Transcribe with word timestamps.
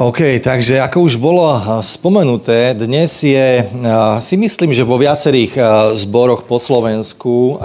OK, 0.00 0.40
takže 0.40 0.80
ako 0.80 1.04
už 1.04 1.20
bolo 1.20 1.44
spomenuté, 1.84 2.72
dnes 2.72 3.20
je, 3.20 3.68
si 4.24 4.34
myslím, 4.40 4.72
že 4.72 4.80
vo 4.80 4.96
viacerých 4.96 5.60
zboroch 5.92 6.48
po 6.48 6.56
Slovensku 6.56 7.60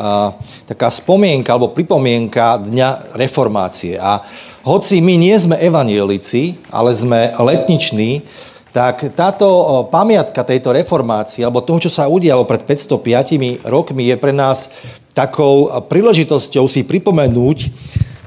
taká 0.68 0.92
spomienka 0.92 1.56
alebo 1.56 1.72
pripomienka 1.72 2.60
Dňa 2.60 3.16
reformácie. 3.16 3.96
A 3.96 4.20
hoci 4.68 5.00
my 5.00 5.16
nie 5.16 5.32
sme 5.40 5.56
evanielici, 5.64 6.60
ale 6.68 6.92
sme 6.92 7.32
letniční, 7.40 8.28
tak 8.76 9.16
táto 9.16 9.88
pamiatka 9.88 10.44
tejto 10.44 10.76
reformácie, 10.76 11.40
alebo 11.40 11.64
toho, 11.64 11.88
čo 11.88 11.88
sa 11.88 12.12
udialo 12.12 12.44
pred 12.44 12.68
505 12.68 13.64
rokmi, 13.64 14.12
je 14.12 14.16
pre 14.20 14.36
nás 14.36 14.68
takou 15.16 15.72
príležitosťou 15.88 16.68
si 16.68 16.84
pripomenúť 16.84 17.72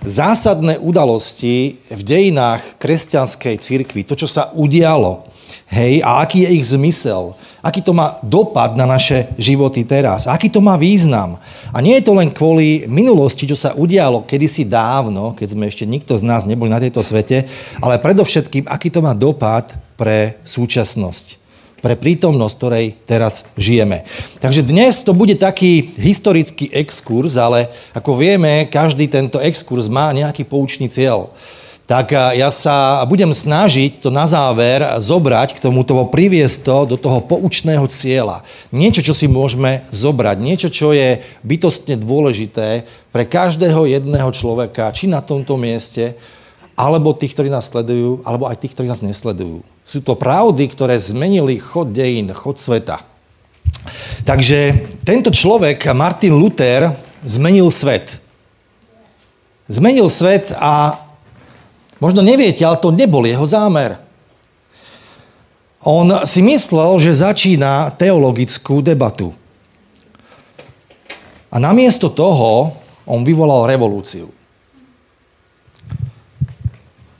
zásadné 0.04 0.78
udalosti 0.78 1.78
v 1.90 2.00
dejinách 2.02 2.78
kresťanskej 2.78 3.56
cirkvi, 3.58 4.02
to, 4.04 4.14
čo 4.14 4.28
sa 4.30 4.50
udialo, 4.54 5.26
hej, 5.70 6.00
a 6.04 6.22
aký 6.22 6.46
je 6.46 6.50
ich 6.58 6.66
zmysel, 6.70 7.34
aký 7.64 7.82
to 7.82 7.92
má 7.92 8.22
dopad 8.22 8.78
na 8.78 8.86
naše 8.86 9.28
životy 9.36 9.82
teraz, 9.82 10.30
aký 10.30 10.48
to 10.48 10.62
má 10.62 10.78
význam. 10.78 11.36
A 11.74 11.78
nie 11.82 11.98
je 11.98 12.06
to 12.06 12.12
len 12.16 12.30
kvôli 12.30 12.86
minulosti, 12.86 13.44
čo 13.44 13.58
sa 13.58 13.74
udialo 13.74 14.24
kedysi 14.24 14.64
dávno, 14.64 15.34
keď 15.34 15.48
sme 15.52 15.64
ešte 15.66 15.84
nikto 15.84 16.14
z 16.14 16.24
nás 16.24 16.46
neboli 16.46 16.70
na 16.70 16.80
tejto 16.80 17.02
svete, 17.02 17.48
ale 17.82 18.00
predovšetkým, 18.00 18.70
aký 18.70 18.88
to 18.88 19.02
má 19.04 19.12
dopad 19.12 19.74
pre 19.98 20.38
súčasnosť 20.46 21.47
pre 21.78 21.94
prítomnosť, 21.94 22.54
ktorej 22.58 22.86
teraz 23.06 23.46
žijeme. 23.54 24.04
Takže 24.42 24.66
dnes 24.66 25.02
to 25.06 25.14
bude 25.14 25.38
taký 25.38 25.94
historický 25.94 26.70
exkurs, 26.74 27.38
ale 27.38 27.70
ako 27.94 28.18
vieme, 28.18 28.66
každý 28.66 29.06
tento 29.06 29.38
exkurs 29.38 29.86
má 29.86 30.10
nejaký 30.10 30.42
poučný 30.42 30.90
cieľ. 30.90 31.30
Tak 31.88 32.12
ja 32.36 32.52
sa 32.52 33.00
budem 33.08 33.32
snažiť 33.32 34.04
to 34.04 34.12
na 34.12 34.28
záver 34.28 34.84
zobrať 35.00 35.56
k 35.56 35.62
tomuto, 35.64 35.96
priviesť 36.12 36.60
to 36.60 36.76
do 36.84 36.96
toho 37.00 37.24
poučného 37.24 37.88
cieľa. 37.88 38.44
Niečo, 38.68 39.00
čo 39.00 39.16
si 39.16 39.24
môžeme 39.24 39.88
zobrať, 39.88 40.36
niečo, 40.36 40.68
čo 40.68 40.92
je 40.92 41.24
bytostne 41.40 41.96
dôležité 41.96 42.84
pre 43.08 43.24
každého 43.24 43.88
jedného 43.88 44.28
človeka, 44.36 44.92
či 44.92 45.08
na 45.08 45.24
tomto 45.24 45.56
mieste, 45.56 46.12
alebo 46.76 47.16
tých, 47.16 47.32
ktorí 47.32 47.48
nás 47.48 47.72
sledujú, 47.72 48.20
alebo 48.20 48.44
aj 48.44 48.60
tých, 48.60 48.76
ktorí 48.76 48.84
nás 48.84 49.00
nesledujú. 49.00 49.64
Sú 49.88 50.04
to 50.04 50.20
pravdy, 50.20 50.68
ktoré 50.68 51.00
zmenili 51.00 51.56
chod 51.56 51.96
dejín, 51.96 52.28
chod 52.36 52.60
sveta. 52.60 53.08
Takže 54.28 54.84
tento 55.00 55.32
človek, 55.32 55.80
Martin 55.96 56.36
Luther, 56.36 56.92
zmenil 57.24 57.72
svet. 57.72 58.20
Zmenil 59.64 60.12
svet 60.12 60.52
a 60.52 61.00
možno 62.04 62.20
neviete, 62.20 62.68
ale 62.68 62.76
to 62.84 62.92
nebol 62.92 63.24
jeho 63.24 63.48
zámer. 63.48 63.96
On 65.80 66.04
si 66.28 66.44
myslel, 66.44 67.00
že 67.00 67.24
začína 67.24 67.88
teologickú 67.96 68.84
debatu. 68.84 69.32
A 71.48 71.56
namiesto 71.56 72.12
toho 72.12 72.76
on 73.08 73.24
vyvolal 73.24 73.64
revolúciu. 73.64 74.28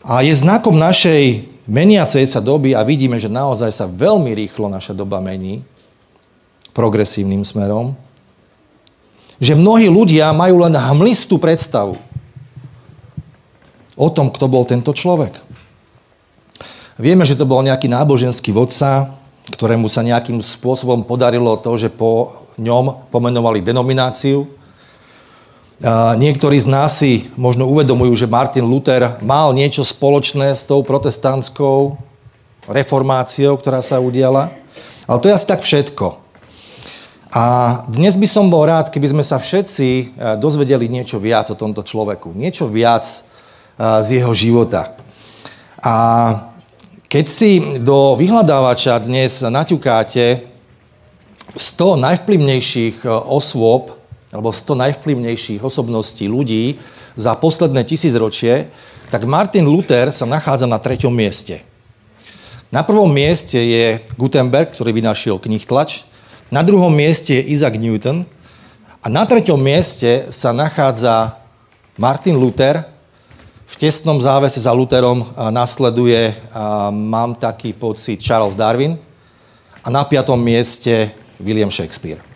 A 0.04 0.20
je 0.20 0.36
znakom 0.36 0.76
našej 0.76 1.56
meniacej 1.68 2.24
sa 2.24 2.40
doby 2.40 2.72
a 2.72 2.80
vidíme, 2.82 3.20
že 3.20 3.28
naozaj 3.28 3.70
sa 3.70 3.84
veľmi 3.84 4.32
rýchlo 4.32 4.72
naša 4.72 4.96
doba 4.96 5.20
mení 5.20 5.60
progresívnym 6.72 7.44
smerom, 7.44 7.92
že 9.38 9.54
mnohí 9.54 9.86
ľudia 9.86 10.32
majú 10.34 10.64
len 10.64 10.74
hmlistú 10.74 11.36
predstavu 11.38 11.94
o 13.94 14.08
tom, 14.08 14.32
kto 14.32 14.48
bol 14.48 14.64
tento 14.64 14.90
človek. 14.90 15.38
Vieme, 16.98 17.22
že 17.22 17.38
to 17.38 17.46
bol 17.46 17.62
nejaký 17.62 17.86
náboženský 17.86 18.50
vodca, 18.50 19.14
ktorému 19.54 19.86
sa 19.86 20.02
nejakým 20.02 20.42
spôsobom 20.42 21.06
podarilo 21.06 21.54
to, 21.62 21.78
že 21.78 21.94
po 21.94 22.34
ňom 22.58 23.06
pomenovali 23.14 23.62
denomináciu, 23.62 24.57
Niektorí 26.18 26.58
z 26.58 26.66
nás 26.66 26.98
si 26.98 27.30
možno 27.38 27.70
uvedomujú, 27.70 28.10
že 28.18 28.26
Martin 28.26 28.66
Luther 28.66 29.14
mal 29.22 29.54
niečo 29.54 29.86
spoločné 29.86 30.58
s 30.58 30.66
tou 30.66 30.82
protestantskou 30.82 31.94
reformáciou, 32.66 33.54
ktorá 33.54 33.78
sa 33.78 34.02
udiala. 34.02 34.50
Ale 35.06 35.18
to 35.22 35.30
je 35.30 35.36
asi 35.38 35.46
tak 35.46 35.62
všetko. 35.62 36.18
A 37.30 37.44
dnes 37.86 38.18
by 38.18 38.26
som 38.26 38.50
bol 38.50 38.66
rád, 38.66 38.90
keby 38.90 39.12
sme 39.12 39.24
sa 39.24 39.36
všetci 39.36 39.88
e, 39.88 40.04
dozvedeli 40.40 40.88
niečo 40.88 41.20
viac 41.20 41.52
o 41.52 41.60
tomto 41.60 41.84
človeku. 41.84 42.32
Niečo 42.32 42.66
viac 42.66 43.04
e, 43.04 43.20
z 44.00 44.08
jeho 44.18 44.32
života. 44.32 44.96
A 45.84 45.94
keď 47.06 47.26
si 47.28 47.60
do 47.84 48.16
vyhľadávača 48.16 48.96
dnes 49.04 49.44
naťukáte 49.44 50.48
100 51.52 52.00
najvplyvnejších 52.00 53.04
e, 53.04 53.08
osôb 53.12 53.97
alebo 54.28 54.52
100 54.52 54.76
najvplyvnejších 54.76 55.64
osobností 55.64 56.28
ľudí 56.28 56.76
za 57.16 57.32
posledné 57.34 57.82
tisícročie, 57.88 58.68
tak 59.08 59.24
Martin 59.24 59.64
Luther 59.64 60.12
sa 60.12 60.28
nachádza 60.28 60.68
na 60.68 60.76
treťom 60.76 61.08
mieste. 61.08 61.64
Na 62.68 62.84
prvom 62.84 63.08
mieste 63.08 63.56
je 63.56 64.04
Gutenberg, 64.20 64.76
ktorý 64.76 64.92
vynašiel 64.92 65.40
tlač, 65.64 66.04
na 66.52 66.60
druhom 66.60 66.92
mieste 66.92 67.40
je 67.40 67.48
Isaac 67.56 67.80
Newton 67.80 68.28
a 69.00 69.06
na 69.08 69.24
treťom 69.24 69.56
mieste 69.56 70.28
sa 70.28 70.52
nachádza 70.52 71.40
Martin 71.96 72.36
Luther. 72.36 72.84
V 73.68 73.74
tesnom 73.80 74.20
závese 74.20 74.60
za 74.60 74.72
Lutherom 74.72 75.28
nasleduje, 75.36 76.36
mám 76.92 77.32
taký 77.36 77.72
pocit, 77.72 78.20
Charles 78.20 78.56
Darwin 78.56 79.00
a 79.80 79.88
na 79.88 80.04
piatom 80.04 80.36
mieste 80.36 81.16
William 81.40 81.72
Shakespeare. 81.72 82.27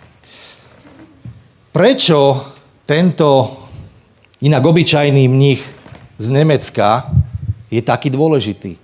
Prečo 1.73 2.53
tento 2.85 3.57
inak 4.45 4.61
obyčajný 4.61 5.25
mních 5.25 5.65
z 6.21 6.27
Nemecka 6.29 7.09
je 7.73 7.81
taký 7.81 8.13
dôležitý? 8.13 8.77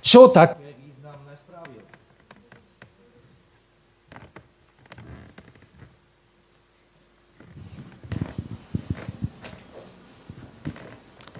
Čo 0.00 0.32
spravil? 0.32 0.56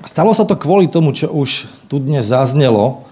Stalo 0.05 0.37
sa 0.37 0.45
to 0.45 0.53
kvôli 0.53 0.93
tomu, 0.93 1.17
čo 1.17 1.33
už 1.33 1.65
tu 1.89 1.97
dnes 1.97 2.29
zaznelo. 2.29 3.09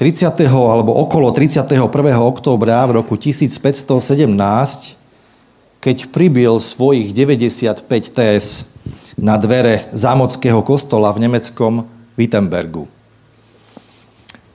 30. 0.00 0.24
alebo 0.48 0.96
okolo 0.96 1.36
31. 1.36 1.84
októbra 2.16 2.80
v 2.88 3.02
roku 3.02 3.18
1517 3.20 4.97
keď 5.78 6.10
pribil 6.10 6.58
svojich 6.58 7.14
95 7.14 7.86
TS 7.86 8.46
na 9.18 9.34
dvere 9.38 9.90
zámockého 9.94 10.62
kostola 10.62 11.10
v 11.14 11.26
nemeckom 11.26 11.86
Wittenbergu. 12.18 12.86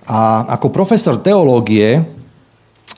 A 0.03 0.51
ako 0.59 0.67
profesor 0.67 1.16
teológie 1.19 2.03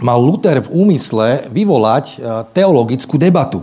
mal 0.02 0.18
Luther 0.18 0.62
v 0.66 0.74
úmysle 0.74 1.48
vyvolať 1.54 2.06
e, 2.06 2.18
teologickú 2.50 3.16
debatu. 3.22 3.62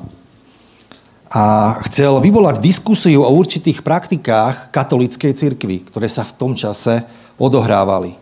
A 1.32 1.74
chcel 1.88 2.20
vyvolať 2.22 2.62
diskusiu 2.62 3.24
o 3.24 3.34
určitých 3.34 3.82
praktikách 3.82 4.70
katolíckej 4.70 5.32
cirkvi, 5.32 5.82
ktoré 5.90 6.06
sa 6.06 6.22
v 6.22 6.36
tom 6.36 6.52
čase 6.52 7.02
odohrávali. 7.40 8.14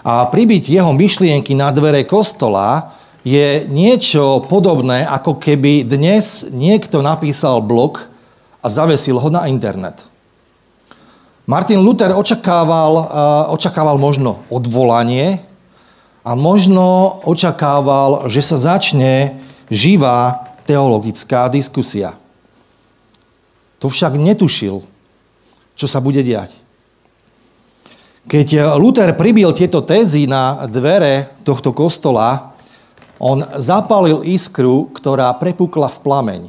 A 0.00 0.24
pribiť 0.26 0.80
jeho 0.80 0.90
myšlienky 0.96 1.52
na 1.52 1.68
dvere 1.68 2.08
kostola 2.08 2.96
je 3.20 3.68
niečo 3.68 4.48
podobné, 4.48 5.04
ako 5.04 5.36
keby 5.36 5.84
dnes 5.84 6.48
niekto 6.52 7.04
napísal 7.04 7.60
blog 7.60 8.08
a 8.64 8.66
zavesil 8.68 9.20
ho 9.20 9.28
na 9.28 9.44
internet. 9.44 10.08
Martin 11.44 11.82
Luther 11.82 12.14
očakával, 12.14 13.10
očakával 13.50 13.98
možno 13.98 14.40
odvolanie 14.48 15.42
a 16.22 16.38
možno 16.38 17.18
očakával, 17.26 18.30
že 18.30 18.40
sa 18.44 18.56
začne 18.56 19.40
živá 19.66 20.52
teologická 20.64 21.50
diskusia. 21.50 22.14
To 23.80 23.88
však 23.88 24.14
netušil, 24.14 24.84
čo 25.74 25.86
sa 25.88 25.98
bude 25.98 26.20
diať. 26.20 26.54
Keď 28.28 28.76
Luther 28.76 29.10
pribil 29.16 29.50
tieto 29.56 29.80
tézy 29.82 30.28
na 30.28 30.68
dvere 30.68 31.34
tohto 31.42 31.72
kostola, 31.72 32.49
on 33.20 33.44
zapálil 33.60 34.24
iskru, 34.24 34.88
ktorá 34.96 35.28
prepukla 35.36 35.92
v 35.92 35.98
plameň. 36.00 36.42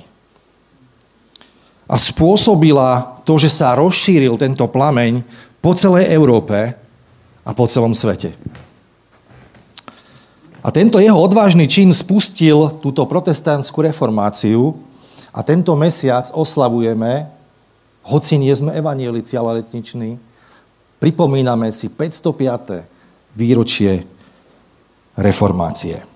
A 1.92 2.00
spôsobila 2.00 3.20
to, 3.28 3.36
že 3.36 3.52
sa 3.52 3.76
rozšíril 3.76 4.40
tento 4.40 4.64
plameň 4.72 5.20
po 5.60 5.76
celej 5.76 6.08
Európe 6.08 6.72
a 7.44 7.52
po 7.52 7.68
celom 7.68 7.92
svete. 7.92 8.32
A 10.64 10.72
tento 10.72 11.04
jeho 11.04 11.20
odvážny 11.20 11.68
čin 11.68 11.92
spustil 11.92 12.80
túto 12.80 13.04
protestantskú 13.04 13.84
reformáciu 13.84 14.78
a 15.36 15.44
tento 15.44 15.76
mesiac 15.76 16.32
oslavujeme, 16.32 17.28
hoci 18.08 18.40
nie 18.40 18.54
sme 18.56 18.72
evanielici, 18.72 19.36
ale 19.36 19.60
letniční, 19.60 20.16
pripomíname 21.04 21.68
si 21.74 21.92
505 21.92 22.88
výročie 23.36 24.06
reformácie. 25.18 26.11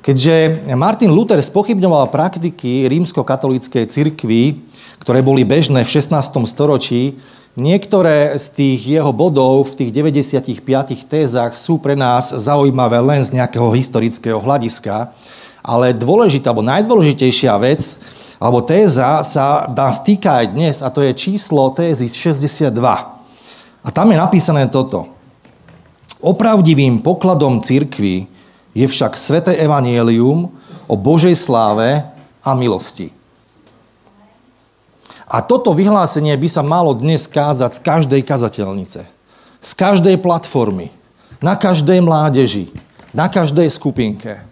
Keďže 0.00 0.64
Martin 0.80 1.12
Luther 1.12 1.36
spochybňoval 1.44 2.08
praktiky 2.08 2.88
rímskokatolíckej 2.88 3.84
cirkvi, 3.84 4.64
ktoré 4.96 5.20
boli 5.20 5.44
bežné 5.44 5.84
v 5.84 5.92
16. 5.92 6.40
storočí, 6.48 7.20
niektoré 7.52 8.32
z 8.40 8.46
tých 8.56 8.80
jeho 8.96 9.12
bodov 9.12 9.76
v 9.76 9.84
tých 9.84 9.90
95 9.92 11.04
tézach 11.04 11.52
sú 11.52 11.76
pre 11.76 12.00
nás 12.00 12.32
zaujímavé 12.32 12.96
len 13.04 13.20
z 13.20 13.36
nejakého 13.36 13.68
historického 13.76 14.40
hľadiska, 14.40 15.12
ale 15.60 15.92
dôležitá, 15.92 16.48
alebo 16.48 16.64
najdôležitejšia 16.64 17.52
vec, 17.60 18.00
alebo 18.40 18.64
téza 18.64 19.20
sa 19.20 19.68
dá 19.68 19.92
stýka 19.92 20.40
aj 20.40 20.46
dnes, 20.56 20.76
a 20.80 20.88
to 20.88 21.04
je 21.04 21.12
číslo 21.12 21.76
tézy 21.76 22.08
62. 22.08 22.72
A 23.84 23.88
tam 23.92 24.08
je 24.08 24.16
napísané 24.16 24.64
toto. 24.72 25.12
Opravdivým 26.24 27.04
pokladom 27.04 27.60
cirkvi 27.60 28.39
je 28.74 28.86
však 28.86 29.18
sveté 29.18 29.58
evanielium 29.58 30.50
o 30.86 30.94
Božej 30.94 31.34
sláve 31.34 32.02
a 32.42 32.50
milosti. 32.54 33.10
A 35.30 35.38
toto 35.46 35.70
vyhlásenie 35.70 36.34
by 36.34 36.48
sa 36.50 36.62
malo 36.66 36.90
dnes 36.90 37.30
kázať 37.30 37.78
z 37.78 37.80
každej 37.86 38.22
kazateľnice, 38.26 39.06
z 39.62 39.70
každej 39.78 40.18
platformy, 40.18 40.90
na 41.38 41.54
každej 41.54 42.02
mládeži, 42.02 42.74
na 43.14 43.30
každej 43.30 43.70
skupinke. 43.70 44.42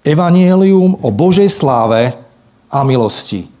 Evanielium 0.00 0.96
o 1.04 1.12
Božej 1.12 1.52
sláve 1.52 2.16
a 2.72 2.80
milosti. 2.80 3.52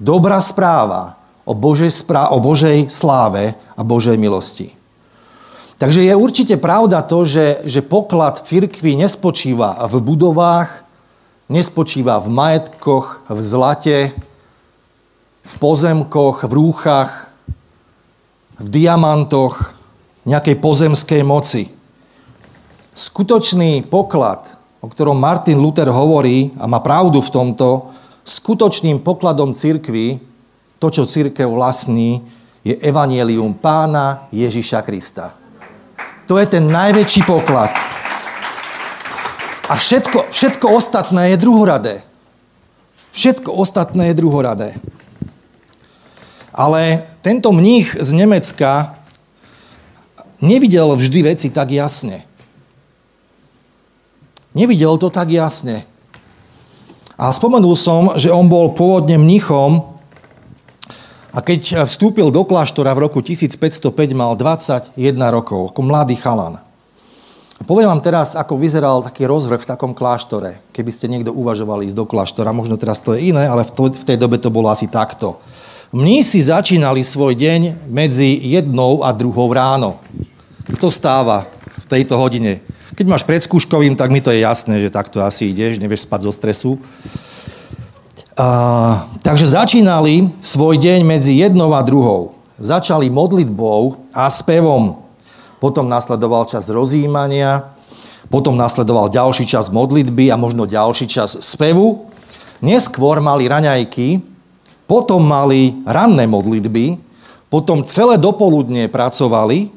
Dobrá 0.00 0.40
správa 0.40 1.20
o 1.44 1.52
Božej, 1.52 1.92
správ- 1.92 2.32
o 2.32 2.40
Božej 2.40 2.88
sláve 2.88 3.52
a 3.76 3.84
Božej 3.84 4.16
milosti. 4.16 4.72
Takže 5.82 6.06
je 6.06 6.14
určite 6.14 6.54
pravda 6.62 7.02
to, 7.02 7.26
že, 7.26 7.58
že 7.66 7.82
poklad 7.82 8.38
cirkvi 8.46 8.94
nespočíva 8.94 9.82
v 9.90 9.98
budovách, 9.98 10.86
nespočíva 11.50 12.22
v 12.22 12.30
majetkoch, 12.30 13.26
v 13.26 13.40
zlate, 13.42 13.98
v 15.42 15.54
pozemkoch, 15.58 16.46
v 16.46 16.52
rúchach, 16.54 17.34
v 18.62 18.66
diamantoch, 18.70 19.74
nejakej 20.22 20.62
pozemskej 20.62 21.26
moci. 21.26 21.66
Skutočný 22.94 23.82
poklad, 23.90 24.54
o 24.78 24.86
ktorom 24.86 25.18
Martin 25.18 25.58
Luther 25.58 25.90
hovorí 25.90 26.54
a 26.62 26.70
má 26.70 26.78
pravdu 26.78 27.18
v 27.18 27.34
tomto, 27.34 27.90
skutočným 28.22 29.02
pokladom 29.02 29.58
cirkvi, 29.58 30.22
to, 30.78 30.94
čo 30.94 31.10
církev 31.10 31.50
vlastní, 31.50 32.22
je 32.62 32.78
evanielium 32.78 33.58
pána 33.58 34.30
Ježiša 34.30 34.78
Krista. 34.86 35.41
To 36.32 36.40
je 36.40 36.48
ten 36.48 36.64
najväčší 36.64 37.28
poklad. 37.28 37.68
A 39.68 39.76
všetko, 39.76 40.32
všetko 40.32 40.64
ostatné 40.64 41.36
je 41.36 41.44
druhoradé. 41.44 42.00
Všetko 43.12 43.52
ostatné 43.52 44.08
je 44.08 44.14
druhoradé. 44.16 44.80
Ale 46.56 47.04
tento 47.20 47.52
mních 47.52 48.00
z 48.00 48.16
Nemecka 48.16 48.96
nevidel 50.40 50.96
vždy 50.96 51.36
veci 51.36 51.52
tak 51.52 51.68
jasne. 51.68 52.24
Nevidel 54.56 54.96
to 54.96 55.12
tak 55.12 55.28
jasne. 55.28 55.84
A 57.20 57.28
spomenul 57.28 57.76
som, 57.76 58.16
že 58.16 58.32
on 58.32 58.48
bol 58.48 58.72
pôvodne 58.72 59.20
mnichom 59.20 59.91
a 61.32 61.40
keď 61.40 61.88
vstúpil 61.88 62.28
do 62.28 62.44
kláštora 62.44 62.92
v 62.92 63.08
roku 63.08 63.24
1505, 63.24 63.88
mal 64.12 64.36
21 64.36 64.92
rokov, 65.32 65.72
ako 65.72 65.80
mladý 65.80 66.20
chalan. 66.20 66.60
Poviem 67.64 67.88
vám 67.88 68.02
teraz, 68.04 68.34
ako 68.34 68.58
vyzeral 68.58 69.06
taký 69.06 69.24
rozvrh 69.24 69.62
v 69.62 69.70
takom 69.70 69.96
kláštore, 69.96 70.60
keby 70.76 70.90
ste 70.92 71.08
niekto 71.08 71.30
uvažovali 71.32 71.88
ísť 71.88 71.96
do 71.96 72.04
kláštora. 72.04 72.52
Možno 72.52 72.76
teraz 72.76 72.98
to 72.98 73.14
je 73.16 73.32
iné, 73.32 73.46
ale 73.46 73.64
v 73.64 74.04
tej 74.04 74.18
dobe 74.18 74.36
to 74.36 74.50
bolo 74.50 74.66
asi 74.68 74.90
takto. 74.90 75.38
Mnísi 75.94 76.42
začínali 76.42 77.06
svoj 77.06 77.32
deň 77.38 77.86
medzi 77.88 78.36
jednou 78.44 79.06
a 79.06 79.14
druhou 79.14 79.46
ráno. 79.54 80.02
Kto 80.68 80.90
stáva 80.90 81.46
v 81.80 81.86
tejto 81.86 82.18
hodine? 82.18 82.60
Keď 82.92 83.06
máš 83.08 83.24
pred 83.24 83.40
tak 83.96 84.10
mi 84.12 84.20
to 84.20 84.34
je 84.34 84.44
jasné, 84.44 84.82
že 84.82 84.92
takto 84.92 85.24
asi 85.24 85.48
ideš, 85.54 85.80
nevieš 85.80 86.04
spať 86.04 86.28
zo 86.28 86.32
stresu. 86.34 86.70
A, 88.32 88.48
takže 89.20 89.44
začínali 89.44 90.32
svoj 90.40 90.80
deň 90.80 91.04
medzi 91.04 91.36
jednou 91.44 91.76
a 91.76 91.84
druhou. 91.84 92.32
Začali 92.56 93.12
modlitbou 93.12 94.08
a 94.08 94.32
spevom. 94.32 94.96
Potom 95.60 95.84
nasledoval 95.84 96.48
čas 96.48 96.72
rozjímania, 96.72 97.76
potom 98.32 98.56
nasledoval 98.56 99.12
ďalší 99.12 99.44
čas 99.44 99.68
modlitby 99.68 100.32
a 100.32 100.40
možno 100.40 100.64
ďalší 100.64 101.04
čas 101.12 101.36
spevu. 101.44 102.08
Neskôr 102.64 103.20
mali 103.20 103.44
raňajky, 103.44 104.24
potom 104.88 105.20
mali 105.20 105.84
ranné 105.84 106.24
modlitby, 106.24 106.96
potom 107.52 107.84
celé 107.84 108.16
dopoludne 108.16 108.88
pracovali 108.88 109.68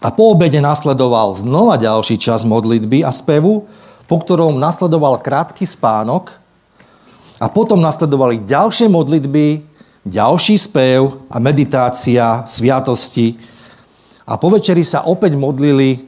a 0.00 0.08
po 0.08 0.32
obede 0.32 0.64
nasledoval 0.64 1.36
znova 1.36 1.76
ďalší 1.76 2.16
čas 2.16 2.48
modlitby 2.48 3.04
a 3.04 3.12
spevu, 3.12 3.68
po 4.08 4.16
ktorom 4.16 4.56
nasledoval 4.56 5.20
krátky 5.20 5.68
spánok 5.68 6.40
a 7.40 7.48
potom 7.48 7.80
nasledovali 7.80 8.44
ďalšie 8.44 8.92
modlitby, 8.92 9.64
ďalší 10.04 10.60
spev 10.60 11.24
a 11.32 11.40
meditácia, 11.40 12.44
sviatosti. 12.44 13.40
A 14.28 14.36
po 14.36 14.52
večeri 14.52 14.84
sa 14.84 15.08
opäť 15.08 15.40
modlili 15.40 16.04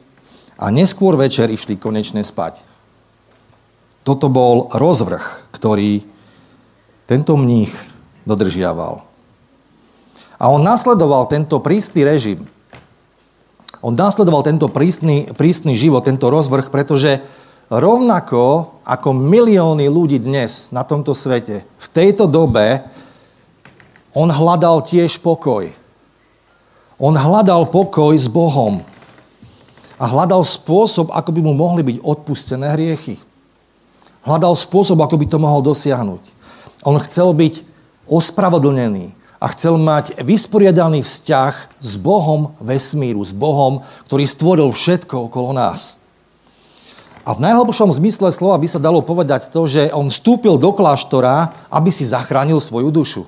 a 0.60 0.68
neskôr 0.68 1.16
večer 1.16 1.48
išli 1.48 1.80
konečne 1.80 2.20
spať. 2.20 2.68
Toto 4.04 4.28
bol 4.28 4.68
rozvrh, 4.76 5.50
ktorý 5.56 6.04
tento 7.08 7.34
mních 7.40 7.72
dodržiaval. 8.28 9.02
A 10.42 10.44
on 10.50 10.60
nasledoval 10.60 11.30
tento 11.30 11.62
prísny 11.62 12.02
režim. 12.02 12.44
On 13.82 13.94
nasledoval 13.94 14.46
tento 14.46 14.70
prísny, 14.70 15.32
prísny 15.34 15.74
život, 15.74 16.06
tento 16.06 16.30
rozvrh, 16.30 16.70
pretože 16.70 17.22
rovnako 17.70 18.78
ako 18.82 19.08
milióny 19.14 19.86
ľudí 19.86 20.18
dnes 20.18 20.70
na 20.74 20.82
tomto 20.82 21.14
svete, 21.14 21.62
v 21.62 21.86
tejto 21.94 22.26
dobe, 22.26 22.82
on 24.12 24.28
hľadal 24.28 24.84
tiež 24.84 25.22
pokoj. 25.22 25.72
On 27.00 27.14
hľadal 27.16 27.70
pokoj 27.72 28.12
s 28.12 28.28
Bohom. 28.28 28.84
A 29.96 30.04
hľadal 30.10 30.42
spôsob, 30.42 31.14
ako 31.14 31.30
by 31.30 31.40
mu 31.40 31.54
mohli 31.54 31.86
byť 31.86 31.96
odpustené 32.02 32.74
hriechy. 32.74 33.16
Hľadal 34.26 34.58
spôsob, 34.58 34.98
ako 34.98 35.16
by 35.18 35.26
to 35.30 35.38
mohol 35.38 35.62
dosiahnuť. 35.62 36.22
On 36.82 36.98
chcel 37.06 37.30
byť 37.32 37.62
ospravedlnený 38.10 39.14
a 39.38 39.46
chcel 39.54 39.78
mať 39.78 40.18
vysporiadaný 40.22 41.02
vzťah 41.02 41.54
s 41.82 41.92
Bohom 41.98 42.54
vesmíru, 42.62 43.22
s 43.22 43.34
Bohom, 43.34 43.82
ktorý 44.06 44.24
stvoril 44.26 44.68
všetko 44.70 45.30
okolo 45.30 45.54
nás. 45.54 46.01
A 47.22 47.38
v 47.38 47.42
najhlbšom 47.46 47.94
zmysle 48.02 48.34
slova 48.34 48.58
by 48.58 48.66
sa 48.66 48.82
dalo 48.82 48.98
povedať 48.98 49.54
to, 49.54 49.70
že 49.70 49.94
on 49.94 50.10
vstúpil 50.10 50.58
do 50.58 50.74
kláštora, 50.74 51.68
aby 51.70 51.94
si 51.94 52.02
zachránil 52.02 52.58
svoju 52.58 52.90
dušu. 52.90 53.22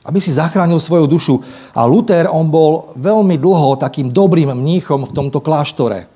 Aby 0.00 0.20
si 0.20 0.32
zachránil 0.32 0.80
svoju 0.80 1.04
dušu. 1.04 1.34
A 1.76 1.84
Luther, 1.84 2.24
on 2.32 2.48
bol 2.48 2.96
veľmi 2.96 3.36
dlho 3.36 3.76
takým 3.76 4.08
dobrým 4.08 4.48
mníchom 4.56 5.04
v 5.04 5.12
tomto 5.12 5.44
kláštore. 5.44 6.08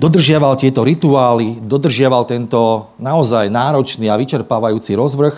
Dodržiaval 0.00 0.56
tieto 0.56 0.80
rituály, 0.80 1.60
dodržiaval 1.60 2.24
tento 2.24 2.92
naozaj 2.96 3.52
náročný 3.52 4.08
a 4.08 4.16
vyčerpávajúci 4.16 4.96
rozvrh 4.96 5.36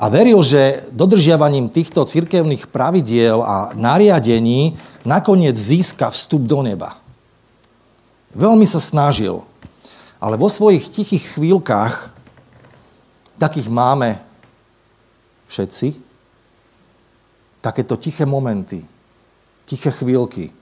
a 0.00 0.10
veril, 0.10 0.42
že 0.42 0.88
dodržiavaním 0.90 1.70
týchto 1.70 2.02
cirkevných 2.02 2.66
pravidiel 2.74 3.38
a 3.38 3.70
nariadení 3.78 4.74
nakoniec 5.06 5.54
získa 5.54 6.10
vstup 6.10 6.48
do 6.50 6.66
neba. 6.66 7.03
Veľmi 8.34 8.66
sa 8.66 8.82
snažil. 8.82 9.46
Ale 10.18 10.34
vo 10.34 10.50
svojich 10.50 10.90
tichých 10.90 11.38
chvíľkach, 11.38 12.10
takých 13.38 13.70
máme 13.70 14.18
všetci, 15.46 15.94
takéto 17.62 17.94
tiché 17.96 18.26
momenty, 18.26 18.82
tiché 19.64 19.94
chvíľky, 19.94 20.52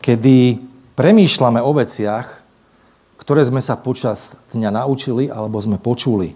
kedy 0.00 0.58
premýšľame 0.96 1.60
o 1.60 1.70
veciach, 1.76 2.42
ktoré 3.20 3.44
sme 3.44 3.60
sa 3.60 3.76
počas 3.76 4.40
dňa 4.56 4.82
naučili 4.82 5.28
alebo 5.28 5.60
sme 5.60 5.76
počuli. 5.76 6.32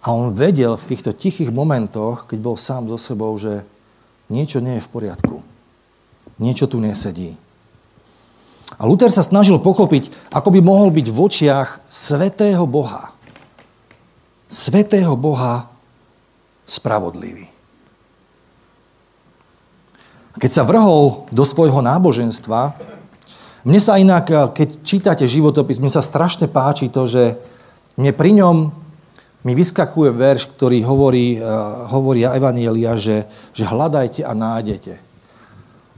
A 0.00 0.12
on 0.16 0.32
vedel 0.32 0.72
v 0.76 0.88
týchto 0.88 1.12
tichých 1.12 1.52
momentoch, 1.52 2.24
keď 2.24 2.38
bol 2.40 2.56
sám 2.56 2.88
so 2.88 2.96
sebou, 2.96 3.36
že 3.36 3.64
niečo 4.32 4.64
nie 4.64 4.80
je 4.80 4.84
v 4.84 4.92
poriadku. 4.92 5.36
Niečo 6.40 6.64
tu 6.64 6.80
nesedí. 6.80 7.36
A 8.78 8.82
Luther 8.84 9.10
sa 9.12 9.22
snažil 9.22 9.62
pochopiť, 9.62 10.10
ako 10.34 10.48
by 10.54 10.60
mohol 10.60 10.90
byť 10.90 11.06
v 11.10 11.18
očiach 11.18 11.68
svetého 11.86 12.66
Boha. 12.66 13.14
Svetého 14.50 15.14
Boha 15.14 15.70
spravodlivý. 16.66 17.46
Keď 20.34 20.50
sa 20.50 20.66
vrhol 20.66 21.30
do 21.30 21.46
svojho 21.46 21.78
náboženstva, 21.78 22.74
mne 23.64 23.80
sa 23.80 23.96
inak, 23.96 24.52
keď 24.52 24.68
čítate 24.82 25.24
životopis, 25.24 25.78
mne 25.78 25.88
sa 25.88 26.02
strašne 26.02 26.50
páči 26.50 26.90
to, 26.90 27.06
že 27.06 27.38
mne 27.94 28.10
pri 28.12 28.30
ňom 28.42 28.56
mi 29.44 29.52
vyskakuje 29.52 30.10
verš, 30.10 30.56
ktorý 30.56 30.82
hovorí, 30.82 31.38
hovorí 31.92 32.26
Evanielia, 32.26 32.96
že, 32.98 33.28
že 33.54 33.68
hľadajte 33.68 34.24
a 34.24 34.32
nájdete. 34.34 35.13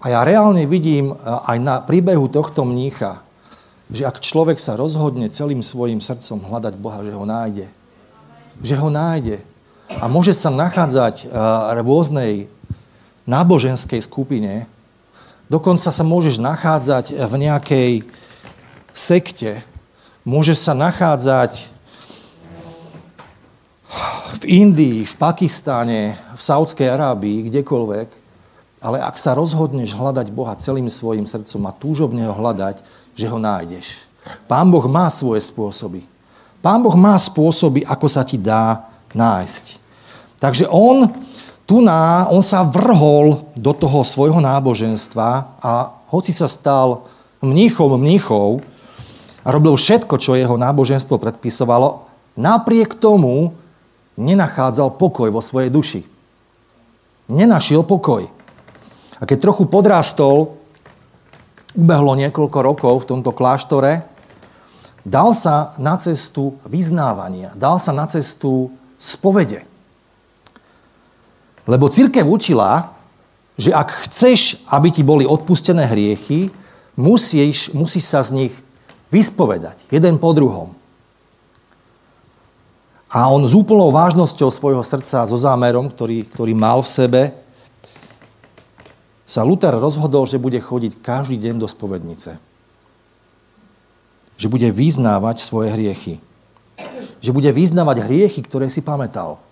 A 0.06 0.14
ja 0.14 0.22
reálne 0.22 0.70
vidím 0.70 1.18
aj 1.26 1.58
na 1.58 1.82
príbehu 1.82 2.30
tohto 2.30 2.62
mnícha, 2.62 3.26
že 3.90 4.06
ak 4.06 4.22
človek 4.22 4.54
sa 4.54 4.78
rozhodne 4.78 5.26
celým 5.34 5.66
svojim 5.66 5.98
srdcom 5.98 6.46
hľadať 6.46 6.78
Boha, 6.78 7.02
že 7.02 7.10
ho 7.10 7.26
nájde. 7.26 7.66
Že 8.62 8.86
ho 8.86 8.86
nájde. 8.86 9.42
A 9.98 10.06
môže 10.06 10.30
sa 10.30 10.54
nachádzať 10.54 11.26
v 11.26 11.78
rôznej 11.82 12.32
náboženskej 13.26 13.98
skupine, 13.98 14.70
dokonca 15.50 15.90
sa 15.90 16.04
môžeš 16.06 16.38
nachádzať 16.38 17.10
v 17.10 17.34
nejakej 17.42 17.92
sekte, 18.94 19.66
môže 20.22 20.54
sa 20.54 20.70
nachádzať 20.70 21.66
v 24.38 24.42
Indii, 24.46 25.02
v 25.02 25.14
Pakistáne, 25.18 26.14
v 26.30 26.38
Saudskej 26.38 26.94
Arábii, 26.94 27.50
kdekoľvek, 27.50 28.15
ale 28.86 29.02
ak 29.02 29.18
sa 29.18 29.34
rozhodneš 29.34 29.98
hľadať 29.98 30.30
Boha 30.30 30.54
celým 30.54 30.86
svojim 30.86 31.26
srdcom 31.26 31.66
a 31.66 31.74
túžobne 31.74 32.22
ho 32.22 32.38
hľadať, 32.38 32.86
že 33.18 33.26
ho 33.26 33.34
nájdeš. 33.34 34.06
Pán 34.46 34.70
Boh 34.70 34.86
má 34.86 35.10
svoje 35.10 35.42
spôsoby. 35.42 36.06
Pán 36.62 36.86
Boh 36.86 36.94
má 36.94 37.18
spôsoby, 37.18 37.82
ako 37.82 38.06
sa 38.06 38.22
ti 38.22 38.38
dá 38.38 38.86
nájsť. 39.10 39.82
Takže 40.38 40.70
on 40.70 41.10
tu 41.66 41.82
na, 41.82 42.30
on 42.30 42.46
sa 42.46 42.62
vrhol 42.62 43.50
do 43.58 43.74
toho 43.74 44.06
svojho 44.06 44.38
náboženstva 44.38 45.58
a 45.58 45.72
hoci 46.06 46.30
sa 46.30 46.46
stal 46.46 47.10
mníchom 47.42 47.98
mníchov 47.98 48.62
a 49.42 49.50
robil 49.50 49.74
všetko, 49.74 50.14
čo 50.14 50.38
jeho 50.38 50.54
náboženstvo 50.54 51.18
predpisovalo, 51.18 52.06
napriek 52.38 52.94
tomu 53.02 53.50
nenachádzal 54.14 54.94
pokoj 54.94 55.26
vo 55.34 55.42
svojej 55.42 55.74
duši. 55.74 56.06
Nenašiel 57.26 57.82
pokoj. 57.82 58.35
A 59.16 59.24
keď 59.24 59.48
trochu 59.48 59.64
podrástol, 59.64 60.56
ubehlo 61.76 62.16
niekoľko 62.16 62.58
rokov 62.60 62.94
v 63.04 63.08
tomto 63.16 63.32
kláštore, 63.32 64.04
dal 65.06 65.36
sa 65.36 65.76
na 65.76 65.96
cestu 65.96 66.56
vyznávania, 66.66 67.52
dal 67.54 67.80
sa 67.80 67.92
na 67.92 68.04
cestu 68.08 68.72
spovede. 68.96 69.62
Lebo 71.68 71.90
církev 71.90 72.24
učila, 72.26 72.96
že 73.56 73.72
ak 73.72 74.08
chceš, 74.08 74.62
aby 74.68 74.92
ti 74.92 75.00
boli 75.00 75.24
odpustené 75.24 75.88
hriechy, 75.88 76.52
musíš, 76.94 77.72
musíš 77.72 78.04
sa 78.08 78.20
z 78.20 78.44
nich 78.44 78.54
vyspovedať, 79.08 79.88
jeden 79.88 80.20
po 80.20 80.36
druhom. 80.36 80.76
A 83.06 83.30
on 83.30 83.46
s 83.46 83.54
úplnou 83.54 83.88
vážnosťou 83.94 84.50
svojho 84.50 84.82
srdca, 84.82 85.24
so 85.24 85.38
zámerom, 85.38 85.88
ktorý, 85.88 86.26
ktorý 86.26 86.52
mal 86.52 86.82
v 86.82 86.90
sebe, 86.90 87.22
sa 89.26 89.42
Luther 89.42 89.74
rozhodol, 89.74 90.22
že 90.30 90.38
bude 90.38 90.62
chodiť 90.62 91.02
každý 91.02 91.34
deň 91.34 91.58
do 91.58 91.66
spovednice. 91.66 92.38
Že 94.38 94.46
bude 94.46 94.70
vyznávať 94.70 95.42
svoje 95.42 95.74
hriechy. 95.74 96.22
Že 97.18 97.34
bude 97.34 97.50
vyznávať 97.50 98.06
hriechy, 98.06 98.40
ktoré 98.46 98.70
si 98.70 98.86
pamätal. 98.86 99.42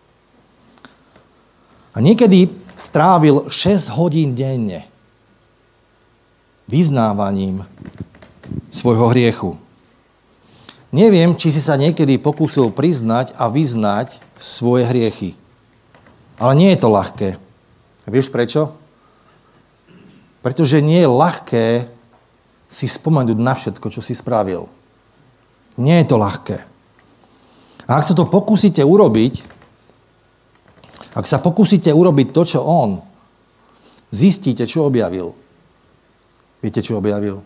A 1.90 1.99
niekedy 1.99 2.54
strávil 2.78 3.50
6 3.50 3.99
hodín 3.99 4.38
denne 4.38 4.87
vyznávaním 6.71 7.66
svojho 8.71 9.11
hriechu. 9.11 9.59
Neviem, 10.95 11.35
či 11.35 11.50
si 11.50 11.59
sa 11.59 11.75
niekedy 11.75 12.23
pokúsil 12.23 12.71
priznať 12.71 13.35
a 13.35 13.50
vyznať 13.50 14.23
svoje 14.38 14.87
hriechy. 14.87 15.35
Ale 16.38 16.54
nie 16.54 16.71
je 16.71 16.78
to 16.78 16.88
ľahké. 16.95 17.28
Vieš 18.07 18.31
prečo? 18.31 18.83
Pretože 20.44 20.84
nie 20.84 21.00
je 21.00 21.08
ľahké 21.08 21.66
si 22.68 22.84
spomenúť 22.84 23.38
na 23.40 23.56
všetko, 23.56 23.88
čo 23.88 24.04
si 24.04 24.12
spravil. 24.12 24.68
Nie 25.80 26.04
je 26.04 26.12
to 26.12 26.20
ľahké. 26.20 26.58
A 27.88 27.90
ak 27.96 28.04
sa 28.04 28.12
to 28.12 28.28
pokúsite 28.28 28.84
urobiť, 28.84 29.40
ak 31.16 31.24
sa 31.24 31.40
pokúsite 31.40 31.88
urobiť 31.88 32.28
to, 32.36 32.42
čo 32.44 32.60
on, 32.60 33.00
zistíte, 34.12 34.68
čo 34.68 34.84
objavil. 34.84 35.32
Viete, 36.60 36.84
čo 36.84 37.00
objavil? 37.00 37.40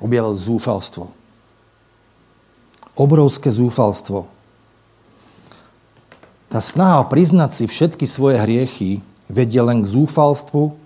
Objavil 0.00 0.32
zúfalstvo. 0.40 1.12
Obrovské 2.96 3.52
zúfalstvo. 3.52 4.28
Tá 6.48 6.58
snaha 6.58 7.04
priznať 7.04 7.50
si 7.52 7.64
všetky 7.68 8.08
svoje 8.08 8.40
hriechy 8.40 9.04
vedie 9.28 9.60
len 9.60 9.84
k 9.84 9.90
zúfalstvu 9.92 10.79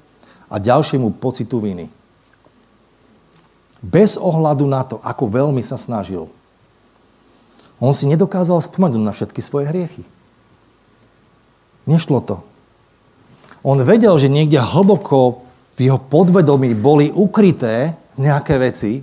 a 0.54 0.62
ďalšiemu 0.62 1.18
pocitu 1.18 1.58
viny. 1.58 1.90
Bez 3.82 4.14
ohľadu 4.14 4.64
na 4.70 4.86
to, 4.86 5.02
ako 5.02 5.26
veľmi 5.26 5.60
sa 5.66 5.74
snažil. 5.74 6.30
On 7.82 7.90
si 7.90 8.06
nedokázal 8.06 8.62
spomenúť 8.62 9.02
na 9.02 9.10
všetky 9.10 9.42
svoje 9.42 9.66
hriechy. 9.66 10.06
Nešlo 11.90 12.22
to. 12.22 12.36
On 13.66 13.76
vedel, 13.82 14.14
že 14.14 14.30
niekde 14.30 14.62
hlboko 14.62 15.42
v 15.74 15.90
jeho 15.90 15.98
podvedomí 15.98 16.72
boli 16.78 17.10
ukryté 17.10 17.98
nejaké 18.14 18.54
veci, 18.62 19.02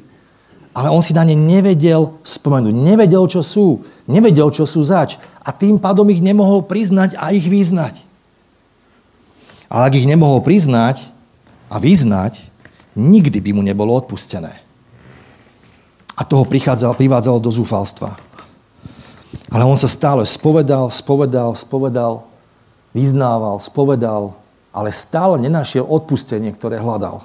ale 0.72 0.88
on 0.88 1.03
si 1.03 1.12
na 1.12 1.27
ne 1.27 1.36
nevedel 1.36 2.15
spomenúť. 2.24 2.72
Nevedel, 2.72 3.27
čo 3.27 3.43
sú. 3.43 3.84
Nevedel, 4.08 4.48
čo 4.55 4.63
sú 4.63 4.79
zač. 4.88 5.20
A 5.43 5.51
tým 5.51 5.75
pádom 5.75 6.08
ich 6.08 6.24
nemohol 6.24 6.63
priznať 6.63 7.20
a 7.20 7.36
ich 7.36 7.43
vyznať. 7.43 8.08
Ale 9.67 9.91
ak 9.91 9.93
ich 10.00 10.08
nemohol 10.08 10.39
priznať, 10.39 11.12
a 11.71 11.79
vyznať, 11.79 12.51
nikdy 12.99 13.39
by 13.39 13.51
mu 13.55 13.63
nebolo 13.63 13.95
odpustené. 13.95 14.51
A 16.19 16.27
toho 16.27 16.43
privádzalo 16.43 17.39
do 17.39 17.47
zúfalstva. 17.47 18.19
Ale 19.47 19.63
on 19.63 19.79
sa 19.79 19.87
stále 19.87 20.27
spovedal, 20.27 20.91
spovedal, 20.91 21.55
spovedal, 21.55 22.27
vyznával, 22.91 23.55
spovedal, 23.63 24.35
ale 24.75 24.91
stále 24.91 25.39
nenašiel 25.39 25.87
odpustenie, 25.87 26.51
ktoré 26.51 26.83
hľadal. 26.83 27.23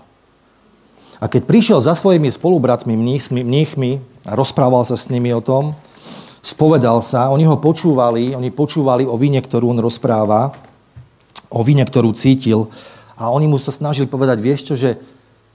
A 1.19 1.27
keď 1.27 1.43
prišiel 1.49 1.79
za 1.83 1.99
svojimi 1.99 2.31
spolubratmi, 2.31 2.95
mníchmi 2.95 3.91
a 4.23 4.33
rozprával 4.39 4.87
sa 4.87 4.95
s 4.95 5.11
nimi 5.11 5.35
o 5.35 5.43
tom, 5.43 5.75
spovedal 6.39 7.03
sa, 7.03 7.35
oni 7.35 7.43
ho 7.49 7.59
počúvali, 7.59 8.39
oni 8.39 8.55
počúvali 8.55 9.03
o 9.03 9.19
vine, 9.19 9.43
ktorú 9.43 9.75
on 9.75 9.83
rozpráva, 9.83 10.55
o 11.51 11.61
vine, 11.67 11.83
ktorú 11.83 12.15
cítil, 12.15 12.71
a 13.17 13.33
oni 13.33 13.49
mu 13.49 13.57
sa 13.57 13.73
snažili 13.73 14.05
povedať, 14.05 14.39
vieš 14.45 14.61
čo, 14.69 14.75
že, 14.77 15.01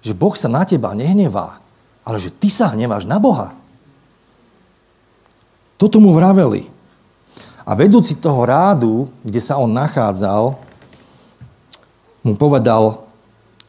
že 0.01 0.17
Boh 0.17 0.33
sa 0.33 0.49
na 0.49 0.65
teba 0.65 0.97
nehnevá, 0.97 1.61
ale 2.01 2.17
že 2.17 2.33
ty 2.33 2.49
sa 2.49 2.73
hneváš 2.73 3.05
na 3.05 3.21
Boha. 3.21 3.53
Toto 5.77 6.01
mu 6.01 6.09
vraveli. 6.13 6.65
A 7.61 7.77
vedúci 7.77 8.17
toho 8.17 8.41
rádu, 8.41 9.13
kde 9.21 9.37
sa 9.37 9.61
on 9.61 9.69
nachádzal, 9.69 10.57
mu 12.25 12.33
povedal, 12.37 13.05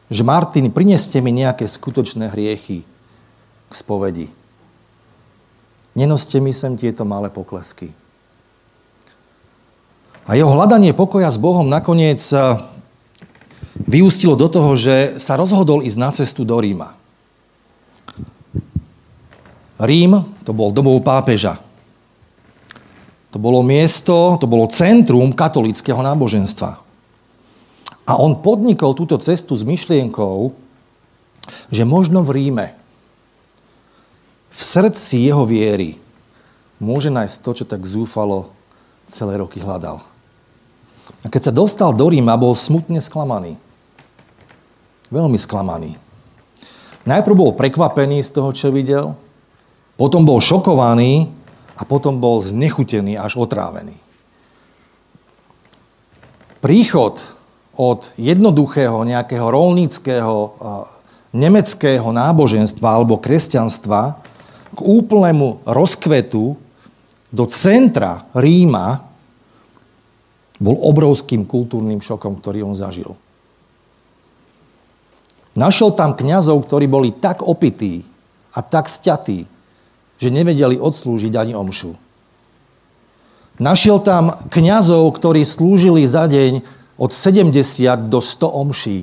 že 0.09 0.25
Martin, 0.25 0.69
prineste 0.69 1.21
mi 1.21 1.33
nejaké 1.33 1.65
skutočné 1.65 2.29
hriechy 2.33 2.85
k 3.69 3.73
spovedi. 3.73 4.29
Nenoste 5.93 6.41
mi 6.41 6.53
sem 6.53 6.73
tieto 6.77 7.05
malé 7.05 7.29
poklesky. 7.29 7.93
A 10.25 10.33
jeho 10.33 10.49
hľadanie 10.49 10.93
pokoja 10.93 11.29
s 11.29 11.37
Bohom 11.37 11.69
nakoniec 11.69 12.21
vyústilo 13.77 14.37
do 14.37 14.45
toho, 14.49 14.77
že 14.77 15.17
sa 15.17 15.33
rozhodol 15.37 15.81
ísť 15.81 15.97
na 15.97 16.09
cestu 16.13 16.45
do 16.45 16.57
Ríma. 16.57 16.93
Rím 19.81 20.21
to 20.45 20.53
bol 20.53 20.69
domov 20.69 21.01
pápeža. 21.01 21.59
To 23.33 23.41
bolo 23.41 23.65
miesto, 23.65 24.37
to 24.37 24.45
bolo 24.45 24.69
centrum 24.69 25.33
katolického 25.33 25.97
náboženstva. 25.97 26.77
A 28.05 28.13
on 28.19 28.37
podnikol 28.37 28.93
túto 28.93 29.17
cestu 29.17 29.57
s 29.57 29.65
myšlienkou, 29.65 30.53
že 31.73 31.83
možno 31.87 32.21
v 32.21 32.29
Ríme, 32.37 32.67
v 34.53 34.61
srdci 34.61 35.25
jeho 35.25 35.49
viery, 35.49 35.97
môže 36.77 37.09
nájsť 37.09 37.35
to, 37.41 37.51
čo 37.57 37.65
tak 37.65 37.81
zúfalo 37.89 38.53
celé 39.09 39.41
roky 39.41 39.57
hľadal. 39.57 40.03
A 41.23 41.27
keď 41.31 41.49
sa 41.49 41.53
dostal 41.55 41.89
do 41.95 42.05
Ríma, 42.11 42.37
bol 42.37 42.53
smutne 42.53 43.01
sklamaný. 43.01 43.57
Veľmi 45.13 45.37
sklamaný. 45.37 45.93
Najprv 47.05 47.35
bol 47.37 47.51
prekvapený 47.53 48.25
z 48.25 48.33
toho, 48.33 48.49
čo 48.49 48.73
videl, 48.73 49.13
potom 49.93 50.25
bol 50.25 50.41
šokovaný 50.41 51.29
a 51.77 51.85
potom 51.85 52.17
bol 52.17 52.41
znechutený 52.41 53.13
až 53.13 53.37
otrávený. 53.37 53.93
Príchod 56.65 57.21
od 57.77 58.09
jednoduchého 58.17 59.05
nejakého 59.05 59.53
rolníckého 59.53 60.57
nemeckého 61.33 62.09
náboženstva 62.13 62.87
alebo 62.87 63.17
kresťanstva 63.17 64.21
k 64.73 64.79
úplnému 64.79 65.65
rozkvetu 65.65 66.57
do 67.33 67.43
centra 67.49 68.29
Ríma 68.37 69.01
bol 70.61 70.77
obrovským 70.77 71.43
kultúrnym 71.49 71.99
šokom, 71.99 72.37
ktorý 72.37 72.63
on 72.69 72.77
zažil. 72.77 73.17
Našiel 75.53 75.93
tam 75.93 76.17
kňazov, 76.17 76.65
ktorí 76.65 76.89
boli 76.89 77.13
tak 77.13 77.45
opití 77.45 78.01
a 78.53 78.65
tak 78.65 78.89
sťatí, 78.89 79.45
že 80.17 80.29
nevedeli 80.33 80.81
odslúžiť 80.81 81.33
ani 81.37 81.53
omšu. 81.53 81.93
Našiel 83.61 84.01
tam 84.01 84.49
kňazov, 84.49 85.13
ktorí 85.13 85.45
slúžili 85.45 86.01
za 86.09 86.25
deň 86.25 86.65
od 86.97 87.13
70 87.13 88.09
do 88.09 88.17
100 88.17 88.49
omší. 88.49 88.99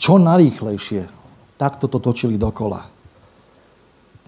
Čo 0.00 0.16
najrýchlejšie. 0.16 1.12
Takto 1.56 1.88
to 1.88 2.00
točili 2.00 2.40
dokola. 2.40 2.88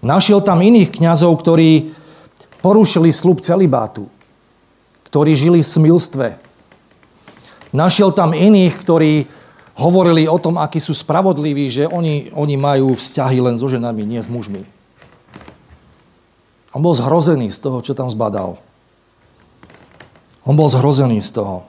Našiel 0.05 0.41
tam 0.45 0.61
iných 0.61 1.01
kňazov, 1.01 1.33
ktorí 1.41 1.93
porušili 2.61 3.09
slub 3.09 3.41
celibátu, 3.41 4.09
ktorí 5.09 5.33
žili 5.33 5.59
v 5.61 5.69
smilstve. 5.69 6.27
Našiel 7.73 8.13
tam 8.13 8.33
iných, 8.33 8.73
ktorí 8.81 9.13
hovorili 9.79 10.27
o 10.27 10.35
tom, 10.35 10.59
akí 10.59 10.83
sú 10.83 10.91
spravodliví, 10.91 11.71
že 11.71 11.87
oni, 11.87 12.35
oni 12.35 12.55
majú 12.59 12.91
vzťahy 12.93 13.39
len 13.39 13.55
so 13.55 13.71
ženami, 13.71 14.03
nie 14.03 14.19
s 14.19 14.27
mužmi. 14.27 14.67
On 16.75 16.83
bol 16.83 16.93
zhrozený 16.93 17.49
z 17.49 17.63
toho, 17.63 17.79
čo 17.81 17.95
tam 17.95 18.11
zbadal. 18.11 18.59
On 20.43 20.53
bol 20.53 20.69
zhrozený 20.69 21.23
z 21.23 21.39
toho. 21.39 21.65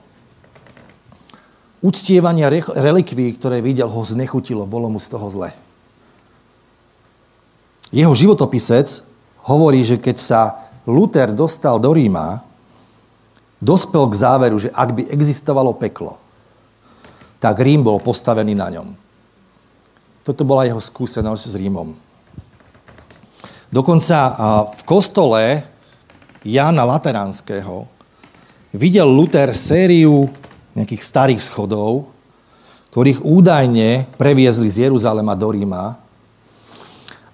Uctievania 1.81 2.51
relikví, 2.77 3.33
ktoré 3.33 3.57
videl, 3.63 3.89
ho 3.89 4.01
znechutilo, 4.05 4.69
bolo 4.69 4.91
mu 4.93 5.01
z 5.01 5.07
toho 5.09 5.25
zle. 5.33 5.49
Jeho 7.89 8.13
životopisec 8.13 9.01
hovorí, 9.49 9.81
že 9.81 9.97
keď 9.97 10.17
sa 10.21 10.41
Luther 10.85 11.33
dostal 11.33 11.81
do 11.81 11.89
Ríma, 11.89 12.45
dospel 13.57 14.05
k 14.09 14.15
záveru, 14.15 14.57
že 14.61 14.69
ak 14.69 14.89
by 14.93 15.01
existovalo 15.09 15.73
peklo, 15.73 16.21
tak 17.41 17.57
Rím 17.57 17.81
bol 17.81 17.97
postavený 17.97 18.53
na 18.53 18.69
ňom. 18.69 18.93
Toto 20.21 20.45
bola 20.45 20.69
jeho 20.69 20.77
skúsenosť 20.77 21.43
s 21.49 21.55
Rímom. 21.57 21.97
Dokonca 23.73 24.17
v 24.77 24.81
kostole 24.85 25.65
Jána 26.45 26.85
Lateránskeho 26.85 27.89
videl 28.77 29.09
Luther 29.09 29.57
sériu 29.57 30.29
nejakých 30.77 31.01
starých 31.01 31.41
schodov, 31.41 32.13
ktorých 32.91 33.23
údajne 33.23 34.05
previezli 34.19 34.67
z 34.67 34.91
Jeruzalema 34.91 35.33
do 35.33 35.49
Ríma 35.55 35.95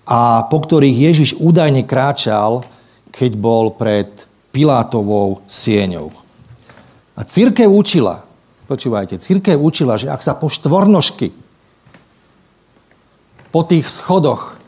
a 0.05 0.45
po 0.45 0.57
ktorých 0.61 1.11
Ježiš 1.11 1.29
údajne 1.41 1.83
kráčal, 1.83 2.63
keď 3.09 3.31
bol 3.35 3.73
pred 3.73 4.07
Pilátovou 4.53 5.41
sieňou. 5.49 6.13
A 7.17 7.25
církev 7.25 7.65
učila, 7.65 8.26
počúvajte, 8.67 9.17
církev 9.17 9.55
učila, 9.55 9.95
že 9.95 10.11
ak 10.11 10.21
sa 10.21 10.35
po 10.35 10.51
štvornožky, 10.51 11.31
po 13.49 13.63
tých 13.63 13.87
schodoch, 13.87 14.59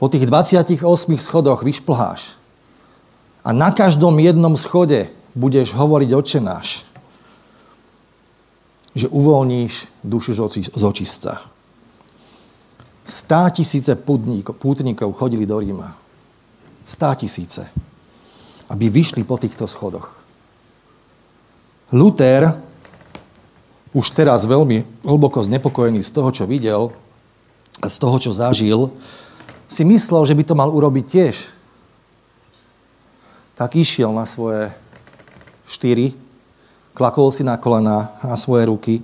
po 0.00 0.08
tých 0.08 0.26
28 0.26 0.82
schodoch 1.20 1.62
vyšplháš 1.62 2.40
a 3.44 3.52
na 3.52 3.70
každom 3.70 4.18
jednom 4.18 4.56
schode 4.58 5.12
budeš 5.36 5.76
hovoriť 5.76 6.10
očenáš, 6.10 6.88
že 8.96 9.06
uvoľníš 9.08 9.92
dušu 10.02 10.32
z 10.72 10.82
očistca. 10.82 11.44
Stá 13.02 13.50
tisíce 13.50 13.98
pútnikov 13.98 15.10
chodili 15.18 15.42
do 15.42 15.58
Ríma. 15.58 15.90
Stá 16.86 17.14
tisíce. 17.18 17.66
Aby 18.70 18.88
vyšli 18.88 19.26
po 19.26 19.38
týchto 19.42 19.66
schodoch. 19.66 20.14
Luther, 21.92 22.56
už 23.92 24.06
teraz 24.16 24.48
veľmi 24.48 25.04
hlboko 25.04 25.44
znepokojený 25.44 26.00
z 26.00 26.10
toho, 26.12 26.28
čo 26.32 26.44
videl 26.48 26.92
a 27.80 27.86
z 27.88 27.96
toho, 28.00 28.16
čo 28.16 28.32
zažil, 28.32 28.92
si 29.68 29.84
myslel, 29.84 30.24
že 30.28 30.36
by 30.36 30.44
to 30.44 30.54
mal 30.56 30.68
urobiť 30.72 31.04
tiež. 31.08 31.36
Tak 33.56 33.76
išiel 33.76 34.12
na 34.12 34.24
svoje 34.24 34.72
štyri 35.68 36.16
klakol 36.92 37.32
si 37.32 37.42
na 37.42 37.56
kolena 37.56 38.16
a 38.20 38.36
svoje 38.36 38.68
ruky, 38.68 38.94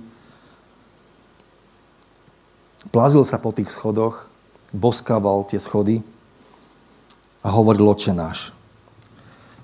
plazil 2.93 3.25
sa 3.25 3.41
po 3.41 3.53
tých 3.53 3.73
schodoch, 3.73 4.29
boskával 4.73 5.45
tie 5.49 5.57
schody 5.57 6.05
a 7.41 7.49
hovoril 7.49 7.89
oče 7.89 8.13
náš. 8.13 8.53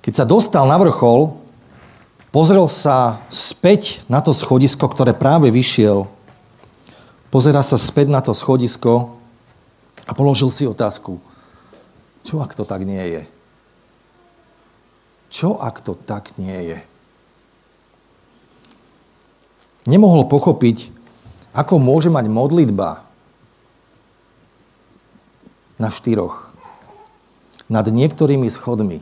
Keď 0.01 0.13
sa 0.13 0.25
dostal 0.25 0.65
na 0.69 0.77
vrchol, 0.77 1.44
pozrel 2.35 2.67
sa 2.67 3.23
späť 3.31 4.03
na 4.11 4.19
to 4.19 4.35
schodisko, 4.35 4.91
ktoré 4.91 5.15
práve 5.15 5.47
vyšiel. 5.47 6.11
Pozera 7.31 7.63
sa 7.63 7.79
späť 7.79 8.11
na 8.11 8.19
to 8.19 8.35
schodisko 8.35 9.15
a 10.03 10.11
položil 10.11 10.51
si 10.51 10.67
otázku. 10.67 11.23
Čo 12.27 12.43
ak 12.43 12.51
to 12.51 12.67
tak 12.67 12.83
nie 12.83 12.99
je? 12.99 13.23
Čo 15.31 15.55
ak 15.55 15.79
to 15.79 15.95
tak 15.95 16.35
nie 16.35 16.75
je? 16.75 16.79
nemohol 19.85 20.25
pochopiť, 20.25 20.89
ako 21.55 21.79
môže 21.79 22.11
mať 22.11 22.25
modlitba 22.27 23.05
na 25.79 25.89
štyroch 25.93 26.51
nad 27.69 27.85
niektorými 27.85 28.49
schodmi 28.49 29.01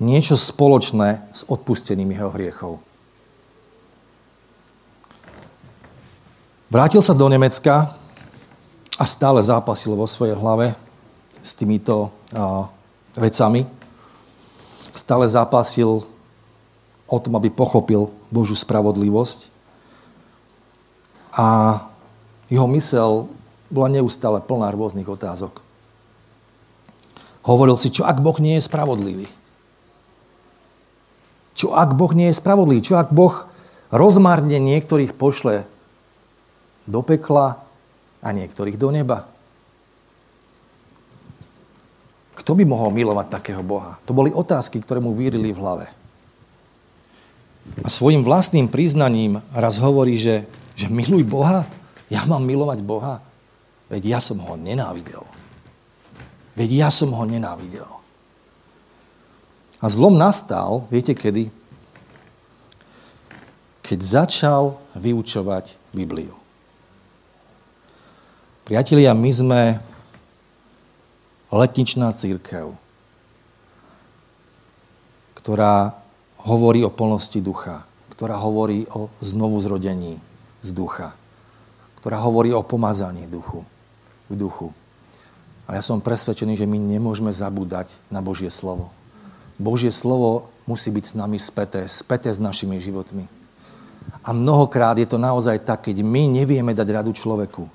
niečo 0.00 0.34
spoločné 0.34 1.20
s 1.36 1.44
odpusteným 1.44 2.08
jeho 2.08 2.32
hriechov. 2.32 2.80
Vrátil 6.72 7.04
sa 7.04 7.12
do 7.12 7.28
Nemecka 7.28 7.92
a 8.96 9.04
stále 9.04 9.44
zápasil 9.44 9.92
vo 9.92 10.08
svojej 10.08 10.38
hlave 10.38 10.72
s 11.44 11.52
týmito 11.52 12.08
a, 12.32 12.70
vecami. 13.12 13.68
Stále 14.96 15.28
zápasil 15.28 16.02
o 17.10 17.18
tom, 17.18 17.34
aby 17.36 17.50
pochopil 17.50 18.08
Božú 18.30 18.54
spravodlivosť 18.54 19.50
a 21.34 21.78
jeho 22.50 22.66
mysel 22.74 23.30
bola 23.70 23.90
neustále 23.90 24.42
plná 24.42 24.70
rôznych 24.74 25.06
otázok. 25.06 25.62
Hovoril 27.46 27.78
si, 27.78 27.90
čo 27.90 28.06
ak 28.06 28.18
Boh 28.22 28.36
nie 28.42 28.58
je 28.58 28.66
spravodlivý? 28.66 29.26
Čo 31.54 31.74
ak 31.74 31.94
Boh 31.98 32.12
nie 32.14 32.30
je 32.30 32.38
spravodlivý? 32.38 32.80
Čo 32.80 32.98
ak 32.98 33.10
Boh 33.10 33.46
rozmarne 33.90 34.56
niektorých 34.56 35.14
pošle 35.14 35.66
do 36.86 37.00
pekla 37.02 37.60
a 38.22 38.28
niektorých 38.30 38.78
do 38.78 38.88
neba? 38.94 39.26
Kto 42.38 42.56
by 42.56 42.64
mohol 42.64 42.94
milovať 42.94 43.26
takého 43.28 43.60
Boha? 43.60 44.00
To 44.08 44.16
boli 44.16 44.32
otázky, 44.32 44.80
ktoré 44.80 45.02
mu 45.02 45.12
vírili 45.12 45.52
v 45.52 45.60
hlave. 45.60 45.86
A 47.84 47.88
svojim 47.92 48.24
vlastným 48.24 48.66
priznaním 48.72 49.44
raz 49.52 49.76
hovorí, 49.76 50.16
že 50.16 50.48
že 50.80 50.88
miluj 50.88 51.28
Boha? 51.28 51.68
Ja 52.08 52.24
mám 52.24 52.48
milovať 52.48 52.80
Boha? 52.80 53.20
Veď 53.92 54.16
ja 54.16 54.18
som 54.24 54.40
ho 54.40 54.56
nenávidel. 54.56 55.20
Veď 56.56 56.70
ja 56.72 56.88
som 56.88 57.12
ho 57.12 57.24
nenávidel. 57.28 57.99
A 59.80 59.88
zlom 59.88 60.20
nastal, 60.20 60.84
viete 60.92 61.16
kedy? 61.16 61.48
Keď 63.80 63.98
začal 64.04 64.76
vyučovať 64.92 65.80
Bibliu. 65.96 66.36
Priatelia, 68.68 69.16
my 69.16 69.30
sme 69.32 69.60
letničná 71.50 72.12
církev, 72.14 72.76
ktorá 75.34 75.98
hovorí 76.44 76.84
o 76.86 76.92
plnosti 76.92 77.40
ducha, 77.42 77.82
ktorá 78.14 78.38
hovorí 78.38 78.86
o 78.94 79.10
znovuzrodení, 79.18 80.20
z 80.60 80.70
ducha, 80.76 81.16
ktorá 81.98 82.20
hovorí 82.20 82.52
o 82.52 82.62
pomazaní 82.62 83.26
duchu, 83.26 83.64
v 84.28 84.34
duchu. 84.36 84.68
A 85.66 85.80
ja 85.80 85.82
som 85.82 86.04
presvedčený, 86.04 86.54
že 86.54 86.68
my 86.68 86.78
nemôžeme 86.78 87.32
zabúdať 87.32 87.96
na 88.12 88.20
Božie 88.22 88.52
slovo. 88.52 88.92
Božie 89.60 89.92
slovo 89.92 90.48
musí 90.64 90.88
byť 90.88 91.04
s 91.04 91.14
nami 91.20 91.36
späté, 91.36 91.84
späté 91.84 92.32
s 92.32 92.40
našimi 92.40 92.80
životmi. 92.80 93.28
A 94.24 94.32
mnohokrát 94.32 94.96
je 94.96 95.04
to 95.04 95.20
naozaj 95.20 95.60
tak, 95.60 95.92
keď 95.92 96.00
my 96.00 96.40
nevieme 96.40 96.72
dať 96.72 96.88
radu 96.88 97.12
človeku, 97.12 97.68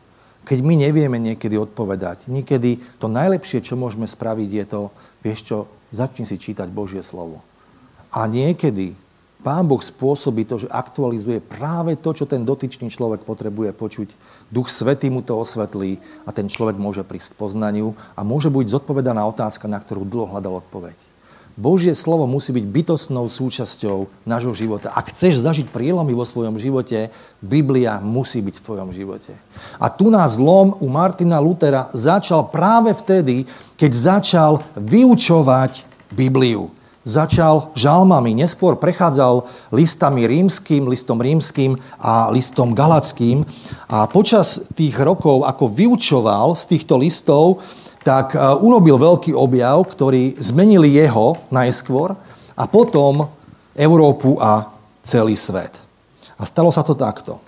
keď 0.45 0.59
my 0.61 0.73
nevieme 0.81 1.17
niekedy 1.21 1.57
odpovedať, 1.57 2.29
niekedy 2.29 2.81
to 2.97 3.05
najlepšie, 3.05 3.61
čo 3.61 3.77
môžeme 3.77 4.09
spraviť, 4.09 4.49
je 4.49 4.65
to, 4.65 4.81
vieš 5.21 5.39
čo, 5.45 5.57
začni 5.93 6.25
si 6.25 6.41
čítať 6.41 6.69
Božie 6.69 7.05
slovo. 7.05 7.45
A 8.09 8.25
niekedy 8.25 8.97
Pán 9.45 9.69
Boh 9.69 9.77
spôsobí 9.77 10.41
to, 10.49 10.57
že 10.57 10.73
aktualizuje 10.73 11.37
práve 11.37 11.93
to, 12.01 12.17
čo 12.17 12.25
ten 12.25 12.41
dotyčný 12.41 12.89
človek 12.89 13.21
potrebuje 13.29 13.77
počuť. 13.77 14.09
Duch 14.49 14.73
Svetý 14.73 15.13
mu 15.13 15.21
to 15.21 15.37
osvetlí 15.37 16.01
a 16.25 16.33
ten 16.33 16.49
človek 16.49 16.81
môže 16.81 17.05
prísť 17.05 17.37
k 17.37 17.39
poznaniu 17.45 17.93
a 18.17 18.25
môže 18.25 18.49
byť 18.49 18.73
zodpovedaná 18.73 19.21
otázka, 19.29 19.69
na 19.69 19.77
ktorú 19.77 20.01
dlho 20.01 20.33
hľadal 20.33 20.65
odpoveď. 20.65 20.97
Božie 21.55 21.95
slovo 21.95 22.27
musí 22.27 22.51
byť 22.51 22.65
bytostnou 22.67 23.31
súčasťou 23.31 24.27
nášho 24.27 24.51
života. 24.51 24.91
Ak 24.91 25.07
chceš 25.15 25.39
zažiť 25.39 25.71
prielomy 25.71 26.11
vo 26.11 26.27
svojom 26.27 26.59
živote, 26.59 27.07
Biblia 27.39 28.03
musí 28.03 28.43
byť 28.43 28.59
v 28.59 28.65
tvojom 28.67 28.89
živote. 28.91 29.31
A 29.79 29.87
tu 29.87 30.11
nás 30.11 30.35
zlom 30.35 30.75
u 30.83 30.87
Martina 30.91 31.39
Lutera 31.39 31.87
začal 31.95 32.51
práve 32.51 32.91
vtedy, 32.91 33.47
keď 33.79 33.91
začal 33.95 34.51
vyučovať 34.75 35.87
Bibliu 36.11 36.75
začal 37.05 37.69
žalmami, 37.77 38.33
neskôr 38.33 38.81
prechádzal 38.81 39.45
listami 39.69 40.25
rímským, 40.25 40.89
listom 40.89 41.21
rímským 41.21 41.77
a 42.01 42.33
listom 42.33 42.73
galackým. 42.73 43.45
A 43.85 44.09
počas 44.09 44.65
tých 44.73 44.97
rokov, 44.97 45.45
ako 45.45 45.69
vyučoval 45.69 46.57
z 46.57 46.63
týchto 46.65 46.97
listov, 46.97 47.61
tak 48.05 48.37
e, 48.37 48.39
urobil 48.61 49.01
veľký 49.01 49.33
objav, 49.33 49.81
ktorý 49.89 50.37
zmenili 50.37 50.93
jeho 50.93 51.41
najskôr 51.49 52.13
a 52.53 52.63
potom 52.69 53.25
Európu 53.73 54.37
a 54.37 54.69
celý 55.01 55.33
svet. 55.33 55.73
A 56.37 56.45
stalo 56.45 56.69
sa 56.69 56.85
to 56.85 56.93
takto. 56.93 57.41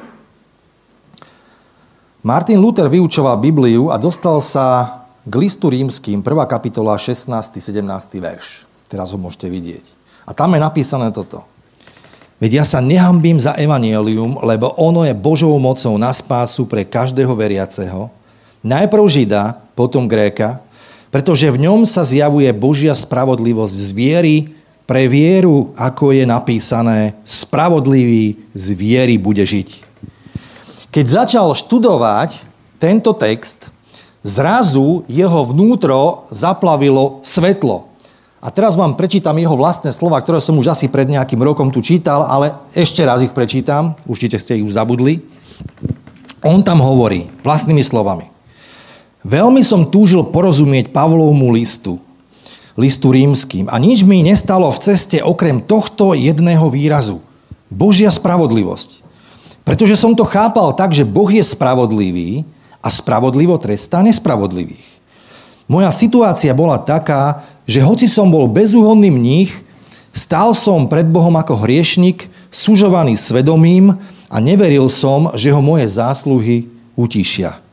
Martin 2.26 2.58
Luther 2.58 2.90
vyučoval 2.90 3.38
Bibliu 3.38 3.94
a 3.94 4.02
dostal 4.02 4.42
sa 4.42 4.98
k 5.22 5.34
listu 5.38 5.70
rímským, 5.70 6.26
1. 6.26 6.26
kapitola, 6.50 6.98
16. 6.98 7.30
17. 7.62 7.86
verš. 8.18 8.66
Teraz 8.90 9.14
ho 9.14 9.20
môžete 9.22 9.48
vidieť. 9.54 9.86
A 10.26 10.34
tam 10.34 10.58
je 10.58 10.60
napísané 10.60 11.14
toto. 11.14 11.46
Veď 12.38 12.62
ja 12.62 12.66
sa 12.66 12.80
nehambím 12.82 13.38
za 13.42 13.58
evanielium, 13.58 14.42
lebo 14.46 14.74
ono 14.78 15.06
je 15.06 15.14
Božou 15.14 15.54
mocou 15.58 15.96
na 15.98 16.14
spásu 16.14 16.70
pre 16.70 16.86
každého 16.86 17.34
veriaceho. 17.34 18.10
Najprv 18.62 19.04
Žida, 19.10 19.67
potom 19.78 20.10
Gréka, 20.10 20.66
pretože 21.14 21.54
v 21.54 21.70
ňom 21.70 21.86
sa 21.86 22.02
zjavuje 22.02 22.50
Božia 22.58 22.98
spravodlivosť 22.98 23.76
z 23.78 23.90
viery 23.94 24.36
pre 24.90 25.06
vieru, 25.06 25.76
ako 25.78 26.18
je 26.18 26.26
napísané, 26.26 27.14
spravodlivý 27.22 28.42
z 28.58 28.66
viery 28.74 29.22
bude 29.22 29.46
žiť. 29.46 29.86
Keď 30.90 31.06
začal 31.06 31.54
študovať 31.54 32.42
tento 32.82 33.14
text, 33.14 33.70
zrazu 34.26 35.06
jeho 35.06 35.46
vnútro 35.46 36.26
zaplavilo 36.34 37.22
svetlo. 37.22 37.86
A 38.38 38.48
teraz 38.54 38.80
vám 38.80 38.96
prečítam 38.96 39.36
jeho 39.36 39.58
vlastné 39.58 39.92
slova, 39.92 40.22
ktoré 40.24 40.40
som 40.40 40.56
už 40.56 40.72
asi 40.72 40.88
pred 40.88 41.10
nejakým 41.10 41.42
rokom 41.42 41.68
tu 41.68 41.84
čítal, 41.84 42.24
ale 42.24 42.56
ešte 42.72 43.04
raz 43.04 43.20
ich 43.26 43.36
prečítam, 43.36 43.98
určite 44.08 44.40
ste 44.40 44.58
ich 44.58 44.66
už 44.66 44.78
zabudli. 44.78 45.20
On 46.46 46.64
tam 46.64 46.80
hovorí 46.80 47.28
vlastnými 47.44 47.84
slovami. 47.84 48.37
Veľmi 49.28 49.60
som 49.60 49.84
túžil 49.84 50.24
porozumieť 50.24 50.96
Pavlovmu 50.96 51.52
listu, 51.52 52.00
listu 52.80 53.12
rímským, 53.12 53.68
a 53.68 53.76
nič 53.76 54.08
mi 54.08 54.24
nestalo 54.24 54.72
v 54.72 54.80
ceste 54.80 55.20
okrem 55.20 55.60
tohto 55.60 56.16
jedného 56.16 56.64
výrazu. 56.72 57.20
Božia 57.68 58.08
spravodlivosť. 58.08 59.04
Pretože 59.68 60.00
som 60.00 60.16
to 60.16 60.24
chápal 60.24 60.72
tak, 60.72 60.96
že 60.96 61.04
Boh 61.04 61.28
je 61.28 61.44
spravodlivý 61.44 62.48
a 62.80 62.88
spravodlivo 62.88 63.60
trestá 63.60 64.00
nespravodlivých. 64.00 64.88
Moja 65.68 65.92
situácia 65.92 66.56
bola 66.56 66.80
taká, 66.80 67.44
že 67.68 67.84
hoci 67.84 68.08
som 68.08 68.32
bol 68.32 68.48
bezúhonný 68.48 69.12
mních, 69.12 69.52
stál 70.16 70.56
som 70.56 70.88
pred 70.88 71.04
Bohom 71.04 71.36
ako 71.36 71.68
hriešnik, 71.68 72.32
sužovaný 72.48 73.20
svedomím 73.20 73.92
a 74.32 74.40
neveril 74.40 74.88
som, 74.88 75.36
že 75.36 75.52
ho 75.52 75.60
moje 75.60 75.84
zásluhy 75.92 76.72
utišia. 76.96 77.67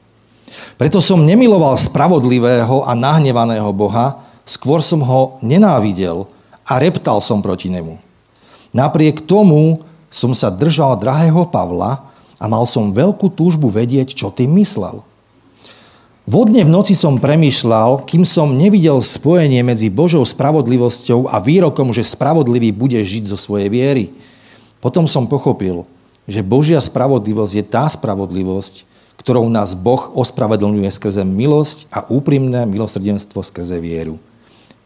Preto 0.75 0.99
som 0.99 1.23
nemiloval 1.23 1.79
spravodlivého 1.79 2.83
a 2.83 2.93
nahnevaného 2.99 3.71
Boha, 3.71 4.21
skôr 4.43 4.83
som 4.83 5.01
ho 5.01 5.39
nenávidel 5.41 6.27
a 6.67 6.81
reptal 6.83 7.23
som 7.23 7.41
proti 7.41 7.71
nemu. 7.71 7.97
Napriek 8.75 9.23
tomu 9.23 9.87
som 10.11 10.35
sa 10.35 10.51
držal 10.51 10.99
drahého 10.99 11.47
Pavla 11.47 12.11
a 12.39 12.45
mal 12.51 12.67
som 12.67 12.91
veľkú 12.91 13.31
túžbu 13.33 13.71
vedieť, 13.71 14.15
čo 14.15 14.35
tým 14.35 14.59
myslel. 14.59 15.03
Vodne 16.25 16.65
v 16.65 16.73
noci 16.73 16.97
som 16.97 17.21
premýšľal, 17.21 18.09
kým 18.09 18.25
som 18.25 18.57
nevidel 18.57 18.97
spojenie 19.05 19.61
medzi 19.61 19.93
Božou 19.93 20.25
spravodlivosťou 20.25 21.29
a 21.29 21.37
výrokom, 21.37 21.93
že 21.93 22.01
spravodlivý 22.01 22.73
bude 22.73 22.97
žiť 22.97 23.29
zo 23.29 23.37
svojej 23.37 23.69
viery. 23.69 24.05
Potom 24.81 25.05
som 25.05 25.29
pochopil, 25.29 25.85
že 26.25 26.41
Božia 26.41 26.81
spravodlivosť 26.81 27.53
je 27.61 27.65
tá 27.69 27.85
spravodlivosť, 27.85 28.89
ktorou 29.25 29.49
nás 29.49 29.73
Boh 29.73 30.13
ospravedlňuje 30.21 30.93
skrze 30.93 31.25
milosť 31.25 31.89
a 31.89 32.05
úprimné 32.13 32.69
milosrdenstvo 32.69 33.41
skrze 33.41 33.81
vieru. 33.81 34.21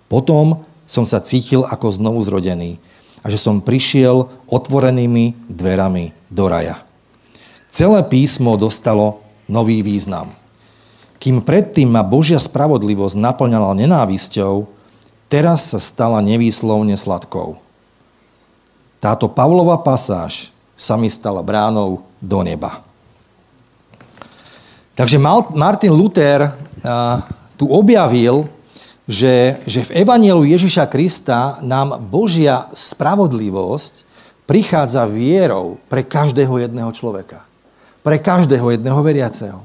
Potom 0.07 0.63
som 0.87 1.03
sa 1.03 1.19
cítil 1.19 1.67
ako 1.67 1.91
znovu 1.91 2.23
zrodený 2.23 2.79
a 3.21 3.27
že 3.27 3.37
som 3.37 3.59
prišiel 3.59 4.31
otvorenými 4.47 5.51
dverami 5.51 6.15
do 6.31 6.47
raja. 6.47 6.87
Celé 7.67 8.01
písmo 8.07 8.55
dostalo 8.55 9.21
nový 9.51 9.83
význam. 9.83 10.31
Kým 11.19 11.43
predtým 11.43 11.91
ma 11.91 12.07
Božia 12.07 12.39
spravodlivosť 12.39 13.19
naplňala 13.19 13.75
nenávisťou, 13.75 14.71
teraz 15.27 15.75
sa 15.75 15.83
stala 15.83 16.23
nevýslovne 16.23 16.95
sladkou. 16.95 17.59
Táto 19.03 19.27
Pavlova 19.27 19.83
pasáž 19.83 20.55
sa 20.79 20.95
mi 20.95 21.11
stala 21.11 21.43
bránou 21.43 22.07
do 22.23 22.39
neba. 22.47 22.87
Takže 24.99 25.15
Martin 25.55 25.95
Luther 25.95 26.59
tu 27.55 27.71
objavil, 27.71 28.51
že, 29.07 29.63
že 29.63 29.87
v 29.87 30.03
Evanielu 30.03 30.43
Ježiša 30.43 30.91
Krista 30.91 31.63
nám 31.63 32.03
Božia 32.03 32.67
spravodlivosť 32.75 34.03
prichádza 34.43 35.07
vierou 35.07 35.79
pre 35.87 36.03
každého 36.03 36.67
jedného 36.67 36.91
človeka. 36.91 37.47
Pre 38.03 38.19
každého 38.19 38.75
jedného 38.75 38.99
veriaceho. 38.99 39.63